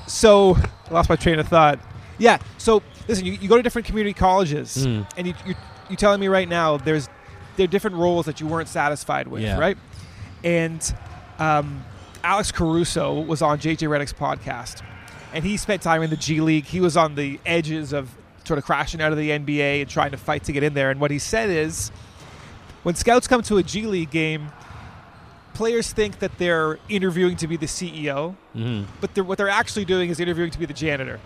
so 0.08 0.56
I 0.90 0.94
lost 0.94 1.10
my 1.10 1.16
train 1.16 1.40
of 1.40 1.48
thought. 1.48 1.80
Yeah. 2.18 2.40
So 2.58 2.82
listen, 3.08 3.26
you, 3.26 3.34
you 3.34 3.48
go 3.48 3.58
to 3.58 3.64
different 3.64 3.86
community 3.88 4.14
colleges, 4.14 4.86
Mm. 4.86 5.10
and 5.18 5.28
you, 5.28 5.34
you 5.46 5.56
you 5.90 5.96
telling 5.96 6.20
me 6.20 6.28
right 6.28 6.48
now 6.48 6.78
there's 6.78 7.10
there 7.56 7.64
are 7.64 7.68
different 7.68 7.98
roles 7.98 8.26
that 8.26 8.40
you 8.40 8.48
weren't 8.48 8.68
satisfied 8.70 9.28
with, 9.28 9.42
Yeah. 9.44 9.58
right? 9.58 9.78
And 10.44 10.82
um, 11.40 11.84
Alex 12.24 12.52
Caruso 12.52 13.20
was 13.22 13.42
on 13.42 13.60
JJ 13.60 13.88
Redick's 13.90 14.14
podcast, 14.14 14.82
and 15.34 15.44
he 15.44 15.58
spent 15.58 15.82
time 15.82 16.02
in 16.02 16.10
the 16.10 16.18
G 16.18 16.42
League. 16.42 16.66
He 16.66 16.80
was 16.80 16.96
on 16.98 17.16
the 17.16 17.40
edges 17.46 17.94
of 17.94 18.10
sort 18.50 18.58
of 18.58 18.66
crashing 18.66 19.00
out 19.00 19.12
of 19.12 19.18
the 19.20 19.30
NBA 19.30 19.82
and 19.82 19.90
trying 19.90 20.10
to 20.12 20.18
fight 20.18 20.44
to 20.46 20.52
get 20.52 20.64
in 20.64 20.74
there. 20.74 20.90
And 20.90 21.00
what 21.00 21.12
he 21.12 21.20
said 21.20 21.50
is, 21.52 21.92
when 22.82 22.96
scouts 22.96 23.28
come 23.28 23.44
to 23.44 23.58
a 23.58 23.64
G 23.64 23.84
League 23.86 24.10
game, 24.10 24.52
players 25.54 25.94
think 25.94 26.18
that 26.20 26.36
they're 26.40 26.80
interviewing 26.90 27.36
to 27.38 27.48
be 27.48 27.58
the 27.58 27.68
CEO, 27.68 28.36
hmm 28.54 28.84
but 29.00 29.14
they're, 29.14 29.24
what 29.24 29.38
they're 29.38 29.50
actually 29.50 29.86
doing 29.86 30.10
is 30.10 30.20
interviewing 30.20 30.50
to 30.52 30.58
be 30.60 30.66
the 30.66 30.74
janitor. 30.74 31.20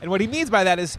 And 0.00 0.10
what 0.10 0.22
he 0.22 0.26
means 0.26 0.48
by 0.48 0.64
that 0.64 0.78
is, 0.78 0.96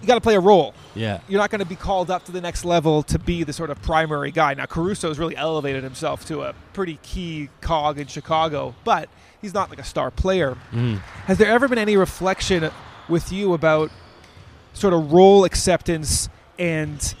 you 0.00 0.06
got 0.06 0.14
to 0.14 0.20
play 0.20 0.36
a 0.36 0.40
role. 0.40 0.74
Yeah. 0.94 1.18
You're 1.26 1.40
not 1.40 1.50
going 1.50 1.58
to 1.58 1.66
be 1.66 1.74
called 1.74 2.08
up 2.08 2.24
to 2.26 2.32
the 2.32 2.40
next 2.40 2.64
level 2.64 3.02
to 3.04 3.18
be 3.18 3.42
the 3.42 3.52
sort 3.52 3.70
of 3.70 3.82
primary 3.82 4.30
guy. 4.30 4.54
Now, 4.54 4.66
Caruso 4.66 5.08
has 5.08 5.18
really 5.18 5.36
elevated 5.36 5.82
himself 5.82 6.24
to 6.26 6.42
a 6.42 6.54
pretty 6.72 7.00
key 7.02 7.48
cog 7.60 7.98
in 7.98 8.06
Chicago, 8.06 8.76
but 8.84 9.08
he's 9.42 9.54
not 9.54 9.70
like 9.70 9.80
a 9.80 9.84
star 9.84 10.12
player. 10.12 10.54
hmm 10.70 10.96
Has 11.26 11.38
there 11.38 11.50
ever 11.50 11.66
been 11.66 11.78
any 11.78 11.96
reflection 11.96 12.70
with 13.08 13.32
you 13.32 13.54
about 13.54 13.90
sort 14.76 14.92
of 14.94 15.12
role 15.12 15.44
acceptance 15.44 16.28
and 16.58 17.14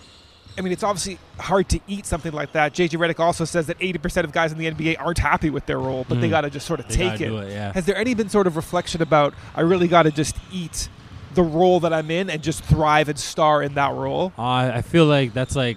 I 0.58 0.62
mean, 0.62 0.72
it's 0.72 0.82
obviously 0.82 1.18
hard 1.38 1.68
to 1.70 1.80
eat 1.86 2.06
something 2.06 2.32
like 2.32 2.52
that. 2.52 2.72
JJ 2.72 2.98
Redick 2.98 3.20
also 3.20 3.44
says 3.44 3.66
that 3.66 3.78
80% 3.78 4.24
of 4.24 4.32
guys 4.32 4.52
in 4.52 4.58
the 4.58 4.64
NBA 4.70 4.96
aren't 4.98 5.18
happy 5.18 5.50
with 5.50 5.66
their 5.66 5.78
role, 5.78 6.06
but 6.08 6.18
they 6.22 6.28
Mm. 6.28 6.30
got 6.30 6.40
to 6.42 6.50
just 6.50 6.66
sort 6.66 6.80
of 6.80 6.88
They 6.88 6.94
take 6.96 7.20
it. 7.20 7.30
it, 7.30 7.50
yeah. 7.50 7.72
Has 7.74 7.84
there 7.84 7.94
any 7.96 8.14
been 8.14 8.30
sort 8.30 8.46
of 8.46 8.56
reflection 8.56 9.02
about 9.02 9.34
I 9.54 9.60
really 9.60 9.86
got 9.86 10.04
to 10.04 10.10
just 10.10 10.34
eat 10.50 10.88
the 11.34 11.42
role 11.42 11.80
that 11.80 11.92
I'm 11.92 12.10
in 12.10 12.30
and 12.30 12.42
just 12.42 12.64
thrive 12.64 13.10
and 13.10 13.18
star 13.18 13.62
in 13.62 13.74
that 13.74 13.92
role? 13.92 14.32
Uh, 14.38 14.70
I 14.74 14.80
feel 14.80 15.04
like 15.04 15.34
that's 15.34 15.54
like 15.56 15.76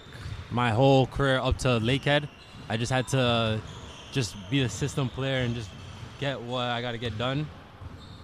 my 0.49 0.71
whole 0.71 1.07
career 1.07 1.39
up 1.39 1.57
to 1.59 1.67
Lakehead. 1.81 2.29
I 2.69 2.77
just 2.77 2.91
had 2.91 3.05
to 3.09 3.59
just 4.13 4.35
be 4.49 4.61
a 4.61 4.69
system 4.69 5.09
player 5.09 5.41
and 5.41 5.53
just 5.55 5.69
get 6.21 6.39
what 6.41 6.63
I 6.69 6.81
got 6.81 6.93
to 6.93 6.97
get 6.97 7.17
done. 7.17 7.47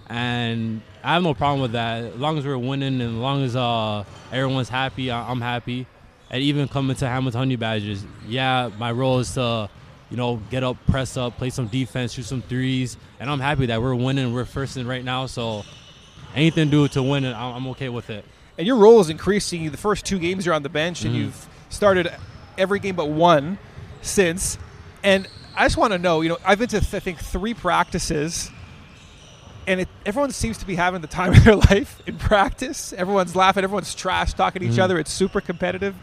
And 0.08 0.82
I 1.02 1.14
have 1.14 1.22
no 1.22 1.34
problem 1.34 1.60
with 1.62 1.72
that. 1.72 2.04
As 2.04 2.16
long 2.16 2.38
as 2.38 2.46
we're 2.46 2.58
winning 2.58 3.00
and 3.00 3.16
as 3.16 3.20
long 3.20 3.42
as 3.44 3.56
uh, 3.56 4.04
everyone's 4.32 4.68
happy, 4.68 5.10
I- 5.10 5.30
I'm 5.30 5.40
happy. 5.40 5.86
And 6.30 6.42
even 6.42 6.68
coming 6.68 6.96
to 6.96 7.08
Hamilton 7.08 7.38
Honey 7.38 7.56
Badgers, 7.56 8.04
yeah, 8.26 8.70
my 8.78 8.90
role 8.92 9.18
is 9.20 9.32
to, 9.34 9.68
you 10.10 10.16
know, 10.16 10.36
get 10.50 10.64
up, 10.64 10.76
press 10.86 11.16
up, 11.16 11.36
play 11.38 11.50
some 11.50 11.66
defense, 11.68 12.12
shoot 12.12 12.24
some 12.24 12.42
threes. 12.42 12.96
And 13.20 13.30
I'm 13.30 13.40
happy 13.40 13.66
that 13.66 13.80
we're 13.80 13.94
winning. 13.94 14.32
We're 14.32 14.44
first 14.44 14.76
in 14.76 14.86
right 14.86 15.04
now. 15.04 15.26
So 15.26 15.64
anything 16.34 16.66
to 16.66 16.70
do 16.70 16.88
to 16.88 17.02
win, 17.02 17.24
I'm 17.24 17.54
I'm 17.54 17.66
okay 17.68 17.88
with 17.88 18.10
it. 18.10 18.24
And 18.58 18.66
your 18.66 18.76
role 18.76 19.00
is 19.00 19.10
increasing. 19.10 19.70
The 19.70 19.76
first 19.76 20.04
two 20.04 20.18
games 20.18 20.46
you're 20.46 20.54
on 20.54 20.62
the 20.62 20.68
bench, 20.68 21.04
and 21.04 21.14
Mhm. 21.14 21.18
you've 21.18 21.48
started 21.68 22.08
every 22.58 22.80
game 22.80 22.96
but 22.96 23.08
one 23.08 23.58
since. 24.02 24.58
And 25.04 25.28
I 25.56 25.64
just 25.66 25.76
want 25.76 25.92
to 25.92 25.98
know, 25.98 26.22
you 26.22 26.28
know, 26.30 26.38
I've 26.44 26.58
been 26.58 26.68
to 26.68 26.78
I 26.78 27.00
think 27.00 27.18
three 27.18 27.54
practices, 27.54 28.50
and 29.66 29.80
it, 29.80 29.88
everyone 30.04 30.30
seems 30.30 30.58
to 30.58 30.66
be 30.66 30.74
having 30.76 31.00
the 31.00 31.06
time 31.08 31.32
of 31.36 31.44
their 31.44 31.56
life 31.56 32.00
in 32.06 32.16
practice. 32.18 32.92
Everyone's 32.92 33.34
laughing, 33.36 33.64
everyone's 33.64 33.94
trash 33.94 34.34
talking 34.34 34.60
to 34.62 34.68
each 34.68 34.74
Mhm. 34.74 34.78
other. 34.82 34.98
It's 34.98 35.12
super 35.12 35.40
competitive. 35.40 35.94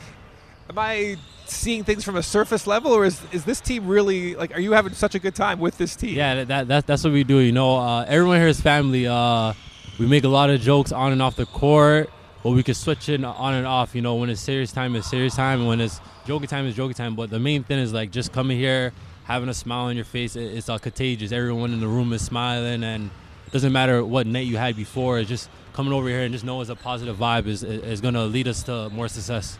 Am 0.70 0.77
I 0.79 1.17
seeing 1.46 1.84
things 1.84 2.03
from 2.03 2.15
a 2.15 2.24
surface 2.24 2.65
level, 2.65 2.91
or 2.93 3.03
is 3.05 3.22
is 3.32 3.43
this 3.43 3.60
team 3.62 3.86
really 3.88 4.34
like? 4.36 4.55
Are 4.55 4.60
you 4.62 4.72
having 4.72 4.93
such 4.93 5.13
a 5.13 5.20
good 5.20 5.36
time 5.36 5.60
with 5.60 5.77
this 5.77 5.96
team? 5.96 6.15
Yeah, 6.15 6.36
that, 6.36 6.48
that, 6.48 6.67
that 6.70 6.88
that's 6.88 7.03
what 7.03 7.13
we 7.13 7.24
do. 7.24 7.39
You 7.39 7.51
know, 7.51 7.77
uh, 7.77 8.05
everyone 8.08 8.38
here 8.39 8.48
is 8.48 8.62
family. 8.62 9.05
Uh, 9.08 9.53
we 10.00 10.08
make 10.08 10.24
a 10.24 10.29
lot 10.29 10.50
of 10.50 10.62
jokes 10.62 10.91
on 10.91 11.12
and 11.12 11.22
off 11.22 11.36
the 11.36 11.46
court, 11.46 12.10
but 12.43 12.51
we 12.51 12.63
can 12.63 12.74
switch 12.74 13.10
it 13.10 13.24
on 13.24 13.53
and 13.53 13.67
off. 13.67 13.93
You 13.93 14.01
know, 14.01 14.15
when 14.15 14.29
it's 14.29 14.41
serious 14.41 14.72
time, 14.72 14.96
it's 14.96 15.10
serious 15.10 15.36
time, 15.36 15.60
and 15.60 15.67
when 15.67 15.82
it's 15.82 16.00
joking 16.25 16.48
time, 16.48 16.65
it's 16.65 16.77
joking 16.77 16.96
time. 16.96 17.15
But 17.15 17.29
the 17.29 17.39
main 17.39 17.63
thing 17.63 17.79
is 17.79 17.91
like 17.93 18.10
just 18.12 18.32
coming 18.32 18.58
here, 18.58 18.93
having 19.25 19.50
a 19.50 19.53
smile 19.53 19.86
on 19.88 19.96
your 19.98 20.05
face. 20.05 20.36
It, 20.38 20.43
it's 20.58 20.70
all 20.70 20.79
contagious. 20.79 21.32
Everyone 21.34 21.74
in 21.74 21.82
the 21.82 21.88
room 21.88 22.13
is 22.13 22.24
smiling, 22.24 22.84
and 22.86 23.10
doesn't 23.54 23.72
matter 23.72 24.04
what 24.04 24.28
night 24.28 24.48
you 24.48 24.58
had 24.58 24.76
before. 24.76 25.20
It's 25.20 25.30
just 25.30 25.50
coming 25.72 25.94
over 25.94 26.08
here 26.10 26.22
and 26.24 26.34
just 26.34 26.44
knowing 26.44 26.62
it's 26.62 26.70
a 26.70 26.76
positive 26.76 27.16
vibe 27.16 27.48
is 27.48 27.64
is 27.64 28.02
going 28.02 28.16
to 28.16 28.26
lead 28.26 28.48
us 28.50 28.64
to 28.64 28.90
more 28.90 29.08
success. 29.08 29.58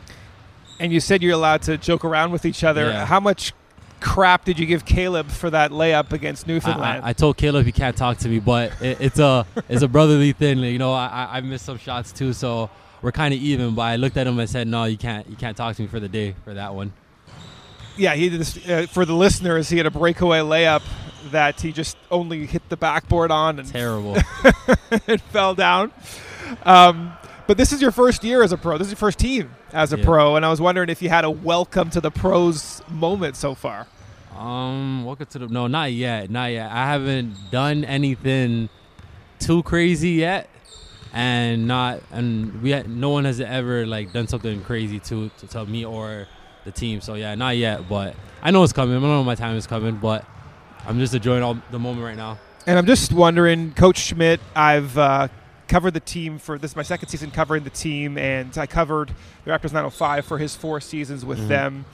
And 0.80 0.92
you 0.92 1.00
said 1.00 1.24
you're 1.24 1.34
allowed 1.36 1.62
to 1.64 1.78
joke 1.78 2.04
around 2.04 2.32
with 2.32 2.46
each 2.46 2.64
other. 2.64 2.86
Yeah. 2.88 3.06
How 3.06 3.20
much 3.22 3.54
crap 4.02 4.44
did 4.44 4.60
you 4.60 4.66
give 4.66 4.84
Caleb 4.84 5.30
for 5.30 5.50
that 5.50 5.72
layup 5.72 6.12
against 6.12 6.46
Newfoundland? 6.48 7.06
I, 7.06 7.10
I 7.10 7.14
told 7.14 7.38
Caleb 7.38 7.66
he 7.66 7.72
can't 7.72 7.96
talk 7.96 8.18
to 8.18 8.28
me, 8.28 8.40
but 8.40 8.74
it, 8.82 9.00
it's 9.00 9.20
a 9.20 9.46
it's 9.70 9.82
a 9.84 9.88
brotherly 9.88 10.34
thing. 10.34 10.60
You 10.60 10.78
know, 10.80 10.92
I, 10.94 11.06
I- 11.08 11.38
I 11.38 11.42
missed 11.42 11.66
some 11.66 11.78
shots 11.78 12.12
too, 12.12 12.34
so 12.34 12.70
we're 13.02 13.12
kind 13.14 13.34
of 13.34 13.40
even. 13.40 13.76
But 13.76 13.84
I 13.84 13.96
looked 13.96 14.18
at 14.18 14.28
him 14.28 14.38
and 14.40 14.50
said, 14.50 14.68
"No, 14.68 14.86
you 14.86 14.98
can't 14.98 15.30
you 15.30 15.36
can't 15.36 15.56
talk 15.56 15.76
to 15.76 15.82
me 15.84 15.88
for 15.88 16.00
the 16.00 16.10
day 16.10 16.36
for 16.44 16.54
that 16.56 16.74
one." 16.74 16.92
yeah, 17.96 18.16
he 18.16 18.28
did 18.30 18.40
this, 18.42 18.58
uh, 18.68 18.88
for 18.90 19.06
the 19.06 19.14
listeners. 19.14 19.70
He 19.70 19.78
had 19.78 19.86
a 19.86 19.92
breakaway 19.92 20.40
layup 20.40 20.82
that 21.32 21.62
he 21.62 21.72
just 21.72 21.98
only 22.12 22.46
hit 22.46 22.68
the 22.70 22.77
backboard 22.77 23.32
on 23.32 23.60
and 23.60 23.68
Terrible. 23.68 24.15
it 25.08 25.22
fell 25.22 25.56
down. 25.56 25.92
Um, 26.63 27.13
but 27.48 27.58
this 27.58 27.72
is 27.74 27.82
your 27.82 27.92
first 27.92 28.24
year 28.24 28.44
as 28.44 28.51
a 28.51 28.58
pro. 28.58 28.77
This 28.77 28.88
is 28.88 28.92
your 28.94 28.98
first 28.98 29.20
team 29.20 29.51
as 29.72 29.92
a 29.94 29.98
Yeah. 29.98 30.06
pro, 30.06 30.36
and 30.36 30.46
I 30.46 30.50
was 30.50 30.62
wondering 30.62 30.89
if 30.89 31.01
you 31.01 31.10
had 31.10 31.25
a 31.25 31.32
welcome 31.32 31.89
to 31.92 32.01
the 32.01 32.12
pros 32.12 32.82
moment 32.89 33.36
so 33.36 33.53
far. 33.56 33.88
um, 34.38 35.03
welcome 35.06 35.25
to 35.27 35.39
the 35.39 35.48
no, 35.48 35.68
not 35.68 35.92
yet, 35.92 36.30
not 36.30 36.51
yet. 36.51 36.72
I 36.72 36.86
haven't 36.88 37.36
done 37.51 37.84
anything 37.86 38.70
too 39.39 39.62
crazy 39.63 40.12
yet, 40.12 40.50
and 41.13 41.68
not 41.68 42.01
and 42.12 42.62
we 42.62 42.72
had, 42.72 42.89
no 42.89 43.10
one 43.10 43.25
has 43.25 43.39
ever 43.42 43.86
like 43.86 44.12
done 44.13 44.27
something 44.27 44.62
crazy 44.63 45.00
to, 45.01 45.30
to 45.39 45.48
to 45.48 45.65
me 45.65 45.86
or 45.86 46.27
the 46.65 46.72
team. 46.72 47.01
So 47.01 47.13
yeah, 47.15 47.36
not 47.36 47.58
yet, 47.58 47.88
but 47.89 48.15
I 48.42 48.51
know 48.51 48.63
it's 48.63 48.74
coming. 48.74 48.96
I 48.98 49.00
know 49.00 49.24
my 49.24 49.36
time 49.36 49.56
is 49.58 49.68
coming, 49.68 49.98
but 49.98 50.25
I'm 50.86 51.00
just 51.00 51.13
enjoying 51.13 51.44
all 51.44 51.58
the 51.72 51.80
moment 51.80 52.04
right 52.06 52.18
now. 52.18 52.38
And 52.68 52.78
I'm 52.78 52.86
just 52.86 53.12
wondering, 53.13 53.74
Coach 53.74 53.98
Schmidt, 53.98 54.40
I've 54.56 54.98
uh, 54.98 55.28
covered 55.68 55.94
the 55.94 56.00
team 56.00 56.40
for 56.40 56.58
this 56.58 56.72
is 56.72 56.75
my 56.78 56.84
second 56.84 57.10
season 57.10 57.32
covering 57.32 57.63
the 57.63 57.70
team, 57.70 58.18
and 58.18 58.58
I 58.58 58.66
covered 58.68 59.10
the 59.46 59.52
Raptors 59.52 59.72
905 59.74 60.25
for 60.25 60.38
his 60.38 60.56
four 60.56 60.80
seasons 60.82 61.25
with 61.25 61.40
Mhm. 61.40 61.48
them. 61.48 61.86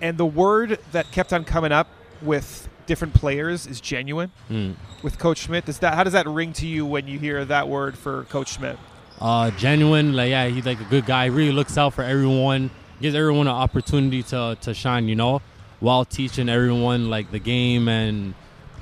And 0.00 0.18
the 0.18 0.26
word 0.26 0.78
that 0.92 1.10
kept 1.12 1.32
on 1.32 1.44
coming 1.44 1.72
up 1.72 1.88
with 2.20 2.68
different 2.86 3.14
players 3.14 3.66
is 3.66 3.80
genuine. 3.80 4.30
Mm. 4.50 4.74
With 5.02 5.18
Coach 5.18 5.38
Schmidt, 5.38 5.64
does 5.66 5.78
that 5.78 5.94
how 5.94 6.02
does 6.04 6.12
that 6.14 6.26
ring 6.26 6.52
to 6.54 6.66
you 6.66 6.84
when 6.84 7.06
you 7.06 7.18
hear 7.18 7.44
that 7.44 7.68
word 7.68 7.96
for 7.96 8.24
Coach 8.24 8.54
Schmidt? 8.54 8.78
uh, 9.20 9.50
genuine. 9.52 10.14
Like 10.14 10.30
yeah, 10.30 10.48
he's 10.48 10.66
like 10.66 10.80
a 10.80 10.84
good 10.84 11.06
guy. 11.06 11.24
He 11.24 11.30
Really 11.30 11.52
looks 11.52 11.78
out 11.78 11.94
for 11.94 12.02
everyone. 12.02 12.70
Gives 13.00 13.14
everyone 13.14 13.46
an 13.46 13.54
opportunity 13.54 14.22
to 14.24 14.56
to 14.60 14.74
shine. 14.74 15.08
You 15.08 15.14
know, 15.16 15.40
while 15.82 16.04
teaching 16.04 16.48
everyone 16.48 17.10
like 17.10 17.32
the 17.32 17.40
game 17.40 17.88
and 17.88 18.34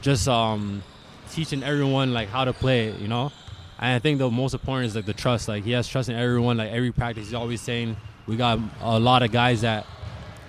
just 0.02 0.28
um 0.28 0.82
teaching 1.30 1.62
everyone 1.62 2.12
like 2.12 2.28
how 2.28 2.44
to 2.44 2.52
play 2.52 2.88
it. 2.88 3.00
You 3.00 3.08
know, 3.08 3.32
and 3.78 3.94
I 3.96 3.98
think 3.98 4.18
the 4.18 4.30
most 4.30 4.52
important 4.52 4.88
is 4.88 4.96
like 4.96 5.06
the 5.06 5.14
trust. 5.14 5.48
Like 5.48 5.64
he 5.64 5.72
has 5.72 5.88
trust 5.88 6.10
in 6.10 6.16
everyone. 6.16 6.58
Like 6.58 6.70
every 6.70 6.92
practice, 6.92 7.24
he's 7.24 7.34
always 7.34 7.60
saying 7.62 7.96
we 8.26 8.36
got 8.36 8.58
a 8.80 9.00
lot 9.00 9.22
of 9.22 9.32
guys 9.32 9.62
that 9.62 9.86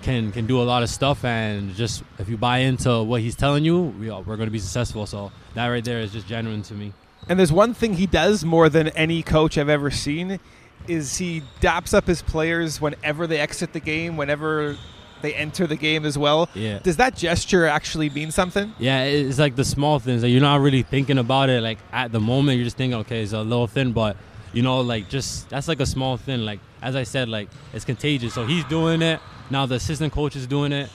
can 0.02 0.30
can 0.32 0.46
do 0.46 0.60
a 0.60 0.64
lot 0.64 0.82
of 0.82 0.90
stuff 0.90 1.24
and 1.24 1.74
just 1.76 2.02
if 2.18 2.28
you 2.28 2.36
buy 2.36 2.58
into 2.58 3.02
what 3.04 3.20
he's 3.20 3.36
telling 3.36 3.64
you 3.64 3.80
we 4.00 4.10
are, 4.10 4.20
we're 4.22 4.36
going 4.36 4.48
to 4.48 4.52
be 4.52 4.58
successful 4.58 5.06
so 5.06 5.30
that 5.54 5.68
right 5.68 5.84
there 5.84 6.00
is 6.00 6.12
just 6.12 6.26
genuine 6.26 6.60
to 6.60 6.74
me 6.74 6.92
And 7.28 7.38
there's 7.38 7.52
one 7.52 7.72
thing 7.72 7.94
he 7.94 8.06
does 8.06 8.44
more 8.44 8.68
than 8.68 8.88
any 8.88 9.22
coach 9.22 9.56
I've 9.56 9.68
ever 9.68 9.92
seen 9.92 10.40
is 10.88 11.18
he 11.18 11.44
daps 11.60 11.94
up 11.94 12.08
his 12.08 12.20
players 12.20 12.80
whenever 12.80 13.28
they 13.28 13.38
exit 13.38 13.72
the 13.72 13.78
game, 13.80 14.16
whenever 14.16 14.76
they 15.22 15.34
enter 15.34 15.66
the 15.66 15.76
game 15.76 16.04
as 16.04 16.18
well. 16.18 16.48
yeah 16.54 16.78
Does 16.80 16.96
that 16.98 17.16
gesture 17.16 17.66
actually 17.66 18.10
mean 18.10 18.30
something? 18.30 18.72
Yeah, 18.78 19.04
it's 19.04 19.38
like 19.38 19.56
the 19.56 19.64
small 19.64 19.98
things 19.98 20.22
that 20.22 20.28
you're 20.28 20.40
not 20.40 20.60
really 20.60 20.82
thinking 20.82 21.18
about 21.18 21.48
it. 21.48 21.62
Like 21.62 21.78
at 21.92 22.12
the 22.12 22.20
moment, 22.20 22.58
you're 22.58 22.64
just 22.64 22.76
thinking, 22.76 22.98
okay, 23.00 23.22
it's 23.22 23.32
a 23.32 23.42
little 23.42 23.66
thin, 23.66 23.92
but 23.92 24.16
you 24.52 24.62
know, 24.62 24.80
like 24.80 25.08
just 25.08 25.48
that's 25.48 25.68
like 25.68 25.80
a 25.80 25.86
small 25.86 26.16
thing. 26.16 26.40
Like 26.44 26.60
as 26.82 26.94
I 26.96 27.04
said, 27.04 27.28
like 27.28 27.48
it's 27.72 27.84
contagious. 27.84 28.34
So 28.34 28.44
he's 28.46 28.64
doing 28.64 29.02
it 29.02 29.20
now. 29.50 29.66
The 29.66 29.76
assistant 29.76 30.12
coach 30.12 30.36
is 30.36 30.46
doing 30.46 30.72
it 30.72 30.90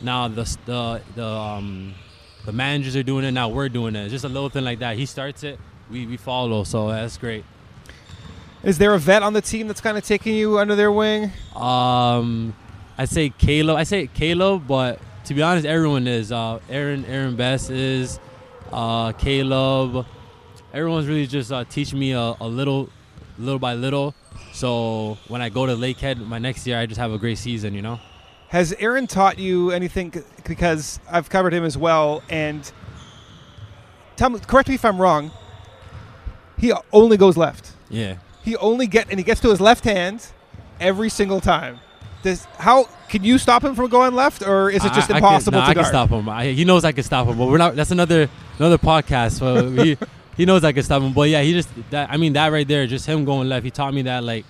now. 0.00 0.28
The 0.28 0.44
the 0.66 1.02
the 1.16 1.26
um 1.26 1.94
the 2.44 2.52
managers 2.52 2.94
are 2.94 3.02
doing 3.02 3.24
it. 3.24 3.32
Now 3.32 3.48
we're 3.48 3.68
doing 3.68 3.96
it. 3.96 4.04
It's 4.04 4.12
just 4.12 4.24
a 4.24 4.28
little 4.28 4.48
thing 4.50 4.64
like 4.64 4.78
that. 4.80 4.96
He 4.96 5.06
starts 5.06 5.42
it, 5.42 5.58
we 5.90 6.06
we 6.06 6.16
follow. 6.16 6.64
So 6.64 6.88
that's 6.88 7.16
great. 7.16 7.44
Is 8.62 8.78
there 8.78 8.94
a 8.94 8.98
vet 8.98 9.22
on 9.22 9.34
the 9.34 9.42
team 9.42 9.66
that's 9.66 9.80
kind 9.82 9.98
of 9.98 10.04
taking 10.04 10.34
you 10.34 10.58
under 10.58 10.74
their 10.74 10.90
wing? 10.90 11.30
Um, 11.54 12.54
I 12.96 13.04
say 13.06 13.30
Caleb. 13.30 13.76
I 13.76 13.84
say 13.84 14.06
Caleb, 14.06 14.66
but 14.66 15.00
to 15.24 15.34
be 15.34 15.42
honest, 15.42 15.66
everyone 15.66 16.06
is. 16.06 16.30
Uh, 16.30 16.60
Aaron 16.68 17.04
Aaron 17.06 17.36
Best 17.36 17.70
is. 17.70 18.20
Uh, 18.72 19.12
Caleb. 19.12 20.06
Everyone's 20.72 21.06
really 21.06 21.26
just 21.26 21.52
uh, 21.52 21.64
teaching 21.64 21.98
me 21.98 22.12
a, 22.12 22.34
a 22.40 22.48
little, 22.48 22.88
little 23.38 23.58
by 23.58 23.74
little. 23.74 24.14
So 24.52 25.18
when 25.28 25.40
I 25.40 25.48
go 25.48 25.66
to 25.66 25.74
Lakehead 25.74 26.24
my 26.26 26.38
next 26.38 26.66
year, 26.66 26.78
I 26.78 26.86
just 26.86 27.00
have 27.00 27.12
a 27.12 27.18
great 27.18 27.38
season. 27.38 27.74
You 27.74 27.82
know. 27.82 28.00
Has 28.48 28.72
Aaron 28.74 29.06
taught 29.06 29.38
you 29.38 29.70
anything? 29.72 30.12
Because 30.46 31.00
I've 31.10 31.28
covered 31.28 31.52
him 31.52 31.64
as 31.64 31.76
well, 31.76 32.22
and 32.28 32.70
tell 34.16 34.30
me, 34.30 34.38
correct 34.40 34.68
me 34.68 34.76
if 34.76 34.84
I'm 34.84 35.00
wrong. 35.00 35.32
He 36.56 36.72
only 36.92 37.16
goes 37.16 37.36
left. 37.36 37.72
Yeah. 37.90 38.18
He 38.44 38.56
only 38.56 38.86
get 38.86 39.08
and 39.10 39.18
he 39.18 39.24
gets 39.24 39.40
to 39.40 39.50
his 39.50 39.60
left 39.60 39.84
hand 39.84 40.26
every 40.78 41.08
single 41.08 41.40
time. 41.40 41.80
Does 42.24 42.44
how 42.58 42.88
can 43.08 43.22
you 43.22 43.38
stop 43.38 43.62
him 43.62 43.74
from 43.76 43.88
going 43.88 44.14
left, 44.14 44.42
or 44.42 44.70
is 44.70 44.84
it 44.84 44.92
just 44.94 45.10
I- 45.10 45.16
I 45.16 45.20
can- 45.20 45.24
impossible 45.28 45.58
nah, 45.58 45.66
to 45.66 45.70
I 45.70 45.74
guard? 45.74 45.84
can 45.84 45.92
stop 45.92 46.10
him. 46.10 46.28
I, 46.28 46.46
he 46.46 46.64
knows 46.64 46.84
I 46.84 46.90
can 46.92 47.04
stop 47.04 47.28
him, 47.28 47.38
but 47.38 47.46
we're 47.46 47.58
not. 47.58 47.76
That's 47.76 47.92
another 47.92 48.28
another 48.58 48.78
podcast. 48.78 49.38
So 49.38 49.70
he 49.84 49.96
he 50.36 50.44
knows 50.46 50.64
I 50.64 50.72
can 50.72 50.82
stop 50.82 51.02
him. 51.02 51.12
But 51.12 51.28
yeah, 51.28 51.42
he 51.42 51.52
just 51.52 51.68
that. 51.90 52.10
I 52.10 52.16
mean 52.16 52.32
that 52.32 52.48
right 52.50 52.66
there, 52.66 52.86
just 52.88 53.06
him 53.06 53.24
going 53.24 53.48
left. 53.48 53.62
He 53.64 53.70
taught 53.70 53.94
me 53.94 54.02
that 54.02 54.24
like 54.24 54.44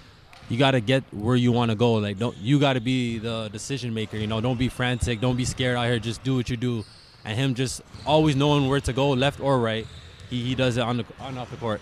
you 0.49 0.57
got 0.59 0.71
to 0.73 0.81
get 0.81 1.03
where 1.13 1.37
you 1.37 1.53
want 1.53 1.71
to 1.73 1.75
go. 1.75 1.95
Like 1.95 2.19
don't 2.19 2.37
you 2.39 2.59
got 2.61 2.75
to 2.75 2.81
be 2.81 3.19
the 3.19 3.49
decision 3.53 3.93
maker. 3.93 4.17
You 4.17 4.27
know, 4.29 4.41
don't 4.41 4.59
be 4.59 4.69
frantic. 4.69 5.21
Don't 5.21 5.37
be 5.37 5.45
scared 5.45 5.77
out 5.77 5.87
here. 5.87 5.99
Just 5.99 6.23
do 6.23 6.37
what 6.37 6.49
you 6.49 6.57
do. 6.57 6.85
And 7.25 7.37
him 7.37 7.55
just 7.55 7.83
always 8.07 8.37
knowing 8.37 8.69
where 8.69 8.81
to 8.81 8.93
go, 8.93 9.11
left 9.11 9.41
or 9.41 9.59
right. 9.59 9.87
He, 10.31 10.43
he 10.45 10.55
does 10.55 10.77
it 10.77 10.83
on 10.83 10.99
the 10.99 11.05
on 11.19 11.37
off 11.39 11.51
the 11.51 11.57
court. 11.57 11.81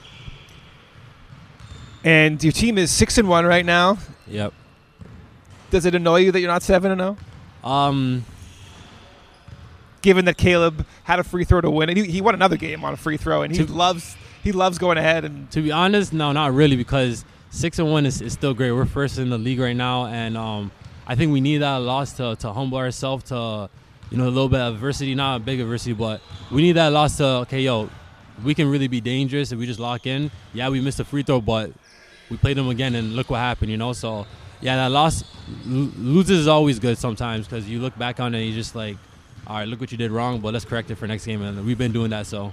And 2.05 2.43
your 2.43 2.53
team 2.53 2.79
is 2.79 2.91
six 2.91 3.19
and 3.19 3.29
one 3.29 3.45
right 3.45 3.65
now. 3.65 3.99
Yep. 4.27 4.55
Does 5.73 5.87
it 5.87 5.95
annoy 5.95 6.19
you 6.21 6.33
that 6.33 6.39
you're 6.39 6.51
not 6.51 6.63
seven 6.63 6.93
and 6.93 7.01
zero? 7.01 7.17
Um. 7.65 8.25
Given 10.03 10.25
that 10.25 10.37
Caleb 10.37 10.85
had 11.05 11.19
a 11.21 11.25
free 11.25 11.45
throw 11.45 11.61
to 11.61 11.71
win, 11.71 11.89
and 11.89 11.97
he, 11.97 12.05
he 12.05 12.21
won 12.21 12.35
another 12.35 12.57
game 12.57 12.85
on 12.85 12.93
a 12.93 12.97
free 12.97 13.17
throw, 13.17 13.43
and 13.43 13.55
he 13.55 13.65
To- 13.65 13.73
loves 13.73 14.17
he 14.43 14.51
loves 14.53 14.77
going 14.79 14.99
ahead 14.99 15.25
and 15.25 15.49
To 15.53 15.63
be 15.63 15.71
honest, 15.71 16.13
no, 16.13 16.33
not 16.33 16.53
really, 16.53 16.77
because 16.77 17.25
six 17.51 17.79
and 17.79 17.91
one 17.91 18.05
is, 18.05 18.21
is 18.21 18.33
still 18.33 18.53
great. 18.53 18.73
We're 18.73 18.85
first 18.85 19.19
in 19.19 19.31
the 19.31 19.39
league 19.39 19.61
right 19.61 19.77
now, 19.77 20.07
and 20.07 20.37
um, 20.37 20.73
I 21.07 21.15
think 21.15 21.33
we 21.33 21.41
need 21.41 21.59
that 21.59 21.77
loss 21.77 22.15
to, 22.15 22.35
to 22.37 22.53
humble 22.53 22.79
ourselves 22.79 23.23
to, 23.25 23.71
you 24.11 24.19
know, 24.19 24.25
a 24.25 24.35
little 24.35 24.49
bit 24.49 24.59
of 24.61 24.75
adversity, 24.75 25.15
not 25.15 25.37
a 25.37 25.39
big 25.45 25.61
adversity, 25.61 25.93
but 25.93 26.21
we 26.51 26.61
need 26.63 26.73
that 26.73 26.93
loss 26.93 27.17
to 27.19 27.25
okay, 27.47 27.61
yo, 27.61 27.89
we 28.45 28.55
can 28.55 28.69
really 28.69 28.89
be 28.89 29.01
dangerous 29.01 29.53
if 29.53 29.59
we 29.61 29.67
just 29.67 29.79
lock 29.79 30.05
in. 30.07 30.33
Yeah, 30.53 30.69
we 30.69 30.81
missed 30.81 30.99
a 30.99 31.05
free 31.05 31.23
throw, 31.23 31.41
but 31.41 31.71
we 32.29 32.37
played 32.37 32.57
them 32.57 32.69
again, 32.69 32.97
and 32.97 33.15
look 33.15 33.31
what 33.31 33.39
happened, 33.39 33.71
you 33.71 33.77
know. 33.77 33.93
So 33.93 34.27
yeah, 34.61 34.75
that 34.75 34.91
loss 34.91 35.23
lo- 35.67 35.91
loses 35.97 36.41
is 36.41 36.49
always 36.49 36.79
good 36.79 36.99
sometimes 36.99 37.47
because 37.47 37.69
you 37.69 37.81
look 37.81 37.97
back 37.99 38.21
on 38.21 38.35
it, 38.35 38.39
and 38.39 38.47
you 38.49 38.55
just 38.55 38.75
like, 38.75 38.97
all 39.47 39.57
right, 39.57 39.69
look 39.69 39.81
what 39.81 39.91
you 39.93 39.99
did 39.99 40.11
wrong, 40.11 40.41
but 40.41 40.53
let's 40.53 40.65
correct 40.65 40.91
it 40.91 40.97
for 40.97 41.07
next 41.07 41.27
game, 41.27 41.43
and 41.43 41.65
we've 41.67 41.79
been 41.79 41.93
doing 41.93 42.11
that. 42.11 42.27
So 42.27 42.53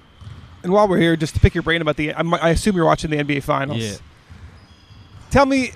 And 0.64 0.72
while 0.72 0.88
we're 0.88 0.98
here, 1.00 1.16
just 1.16 1.36
to 1.36 1.40
pick 1.40 1.54
your 1.54 1.64
brain 1.64 1.82
about 1.82 1.98
the, 1.98 2.14
I'm, 2.14 2.34
I 2.34 2.50
assume 2.50 2.76
you're 2.76 2.86
watching 2.86 3.10
the 3.12 3.18
NBA 3.18 3.44
Finals. 3.44 3.80
Yeah. 3.80 3.96
Tell 5.32 5.46
me 5.46 5.72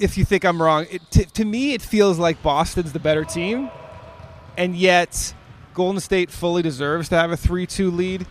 if 0.00 0.18
you 0.18 0.24
think 0.24 0.44
I'm 0.44 0.60
wrong. 0.60 0.86
It, 0.90 1.02
t- 1.10 1.24
to 1.24 1.44
me, 1.44 1.72
it 1.74 1.82
feels 1.82 2.18
like 2.18 2.42
Boston's 2.42 2.92
the 2.92 2.98
better 2.98 3.24
team, 3.24 3.70
and 4.56 4.74
yet 4.76 5.34
Golden 5.74 6.00
State 6.00 6.30
fully 6.30 6.62
deserves 6.62 7.08
to 7.10 7.16
have 7.16 7.30
a 7.30 7.36
three-two 7.36 7.90
lead. 7.90 8.26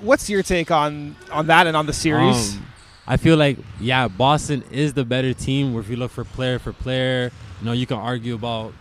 What's 0.00 0.28
your 0.28 0.42
take 0.42 0.70
on 0.70 1.16
on 1.30 1.46
that 1.48 1.66
and 1.66 1.76
on 1.76 1.86
the 1.86 1.92
series? 1.92 2.56
Um, 2.56 2.66
I 3.10 3.16
feel 3.16 3.38
like 3.38 3.56
yeah, 3.80 4.06
Boston 4.06 4.62
is 4.70 4.92
the 4.92 5.04
better 5.04 5.32
team. 5.32 5.72
Where 5.72 5.82
if 5.82 5.88
you 5.88 5.96
look 5.96 6.10
for 6.10 6.24
player 6.24 6.58
for 6.58 6.74
player, 6.74 7.32
you 7.58 7.64
know 7.64 7.72
you 7.72 7.86
can 7.86 7.96
argue 7.96 8.34
about 8.34 8.74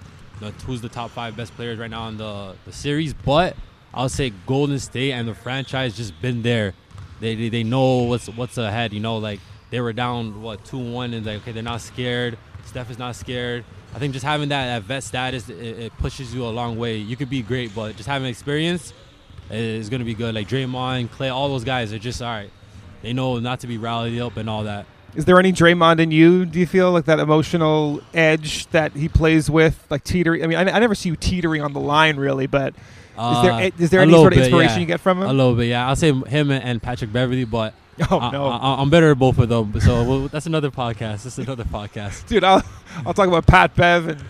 who's 0.65 0.81
the 0.81 0.89
top 0.89 1.11
five 1.11 1.37
best 1.37 1.55
players 1.55 1.79
right 1.79 1.89
now 1.89 2.09
in 2.09 2.17
the 2.17 2.55
the 2.65 2.73
series. 2.73 3.13
But 3.13 3.55
I'll 3.93 4.09
say 4.09 4.33
Golden 4.45 4.79
State 4.79 5.13
and 5.13 5.29
the 5.29 5.33
franchise 5.33 5.95
just 5.95 6.21
been 6.21 6.41
there. 6.41 6.73
They 7.21 7.35
they, 7.35 7.47
they 7.47 7.63
know 7.63 8.03
what's 8.03 8.27
what's 8.27 8.57
ahead. 8.57 8.91
You 8.91 8.99
know, 8.99 9.17
like 9.17 9.39
they 9.69 9.79
were 9.79 9.93
down 9.93 10.41
what 10.41 10.65
two 10.65 10.77
one 10.77 11.13
and 11.13 11.25
like 11.25 11.37
okay 11.37 11.53
they're 11.53 11.63
not 11.63 11.79
scared. 11.79 12.37
Steph 12.65 12.91
is 12.91 12.99
not 12.99 13.15
scared. 13.15 13.63
I 13.95 13.99
think 13.99 14.11
just 14.11 14.25
having 14.25 14.49
that, 14.49 14.65
that 14.65 14.83
vet 14.83 15.03
status 15.03 15.47
it, 15.47 15.55
it 15.55 15.97
pushes 15.99 16.35
you 16.35 16.45
a 16.45 16.51
long 16.51 16.77
way. 16.77 16.97
You 16.97 17.15
could 17.15 17.29
be 17.29 17.41
great, 17.41 17.73
but 17.73 17.95
just 17.95 18.09
having 18.09 18.27
experience 18.27 18.93
is 19.49 19.87
going 19.87 20.01
to 20.01 20.05
be 20.05 20.13
good. 20.13 20.35
Like 20.35 20.49
Draymond, 20.49 21.11
Clay, 21.11 21.29
all 21.29 21.47
those 21.47 21.63
guys 21.63 21.93
are 21.93 21.97
just 21.97 22.21
all 22.21 22.27
right. 22.27 22.51
They 23.01 23.13
know 23.13 23.39
not 23.39 23.59
to 23.61 23.67
be 23.67 23.77
rallied 23.77 24.19
up 24.19 24.37
and 24.37 24.49
all 24.49 24.63
that. 24.63 24.85
Is 25.15 25.25
there 25.25 25.39
any 25.39 25.51
Draymond 25.51 25.99
in 25.99 26.11
you? 26.11 26.45
Do 26.45 26.59
you 26.59 26.67
feel 26.67 26.91
like 26.91 27.05
that 27.05 27.19
emotional 27.19 28.01
edge 28.13 28.67
that 28.67 28.91
he 28.91 29.09
plays 29.09 29.49
with, 29.49 29.85
like 29.89 30.03
teetering? 30.03 30.43
I 30.43 30.47
mean, 30.47 30.57
I, 30.57 30.71
I 30.71 30.79
never 30.79 30.93
see 30.95 31.09
you 31.09 31.15
teetering 31.15 31.61
on 31.61 31.73
the 31.73 31.79
line, 31.79 32.17
really, 32.17 32.45
but 32.45 32.75
is 32.75 33.41
there 33.41 33.51
Uh, 33.51 33.69
is 33.79 33.89
there 33.89 34.01
any 34.01 34.13
sort 34.13 34.33
of 34.33 34.37
bit, 34.37 34.45
inspiration 34.45 34.75
yeah. 34.75 34.81
you 34.81 34.85
get 34.85 34.99
from 34.99 35.21
him? 35.21 35.29
A 35.29 35.33
little 35.33 35.55
bit, 35.55 35.67
yeah. 35.67 35.87
I'll 35.87 35.95
say 35.95 36.11
him 36.11 36.51
and 36.51 36.81
Patrick 36.83 37.11
Beverley, 37.11 37.45
but 37.45 37.73
Oh 38.11 38.19
I, 38.19 38.31
no, 38.31 38.47
I, 38.47 38.79
am 38.79 38.91
better 38.91 39.11
at 39.11 39.17
both 39.17 39.39
of 39.39 39.49
them. 39.49 39.79
So 39.79 40.03
well, 40.07 40.27
that's 40.27 40.45
another 40.45 40.69
podcast. 40.69 41.23
That's 41.23 41.39
another 41.39 41.63
podcast. 41.63 42.27
dude! 42.27 42.43
I'll 42.43 42.61
I'll 43.05 43.13
talk 43.13 43.27
about 43.27 43.47
Pat 43.47 43.75
Bev 43.75 44.07
and 44.07 44.23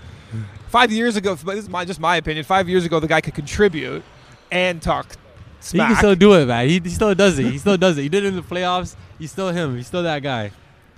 five 0.70 0.90
years 0.92 1.18
ago. 1.18 1.36
But 1.44 1.56
this 1.56 1.66
is 1.66 1.70
my 1.70 1.84
just 1.84 2.00
my 2.00 2.16
opinion. 2.16 2.46
Five 2.46 2.70
years 2.70 2.86
ago, 2.86 3.02
the 3.02 3.08
guy 3.08 3.20
could 3.20 3.36
contribute 3.36 4.04
and 4.52 4.82
talk 4.82 5.18
He 5.60 5.66
smack. 5.66 5.88
can 5.90 5.96
still 5.98 6.16
do 6.16 6.34
it, 6.36 6.46
man. 6.46 6.68
He, 6.70 6.80
he 6.80 6.90
still 6.90 7.14
does 7.16 7.38
it. 7.40 7.46
He 7.52 7.58
still 7.58 7.78
does 7.78 7.98
it. 7.98 8.04
He 8.04 8.10
did 8.10 8.24
it 8.24 8.28
in 8.28 8.36
the 8.36 8.42
playoffs. 8.42 8.96
He's 9.20 9.32
still 9.32 9.50
him. 9.50 9.76
He's 9.76 9.88
still 9.88 10.04
that 10.04 10.22
guy. 10.24 10.52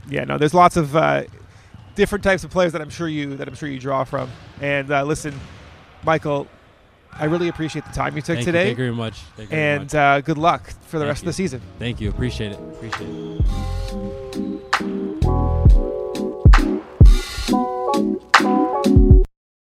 yeah, 0.09 0.23
no, 0.25 0.37
there's 0.37 0.53
lots 0.53 0.77
of 0.77 0.95
uh, 0.95 1.23
different 1.95 2.23
types 2.23 2.43
of 2.43 2.51
players 2.51 2.71
that 2.73 2.81
I'm 2.81 2.89
sure 2.89 3.07
you 3.07 3.35
that 3.37 3.47
I'm 3.47 3.55
sure 3.55 3.69
you 3.69 3.79
draw 3.79 4.03
from. 4.03 4.29
And 4.61 4.91
uh, 4.91 5.03
listen, 5.03 5.33
Michael, 6.03 6.47
I 7.13 7.25
really 7.25 7.47
appreciate 7.47 7.85
the 7.85 7.91
time 7.93 8.15
you 8.15 8.21
took 8.21 8.35
Thank 8.35 8.45
you. 8.47 8.51
today, 8.51 8.65
Thank 8.65 8.77
you 8.77 8.83
very 8.85 8.95
much. 8.95 9.15
Thank 9.35 9.49
you 9.49 9.55
very 9.55 9.61
and 9.75 9.83
much. 9.85 9.95
uh, 9.95 10.21
good 10.21 10.37
luck 10.37 10.69
for 10.87 10.99
the 10.99 11.05
Thank 11.05 11.09
rest 11.09 11.21
of 11.23 11.25
the 11.27 11.33
season. 11.33 11.61
Thank 11.79 11.99
you. 12.01 12.09
Appreciate 12.09 12.51
it. 12.51 12.59
Appreciate 12.59 13.09
it. 13.09 14.85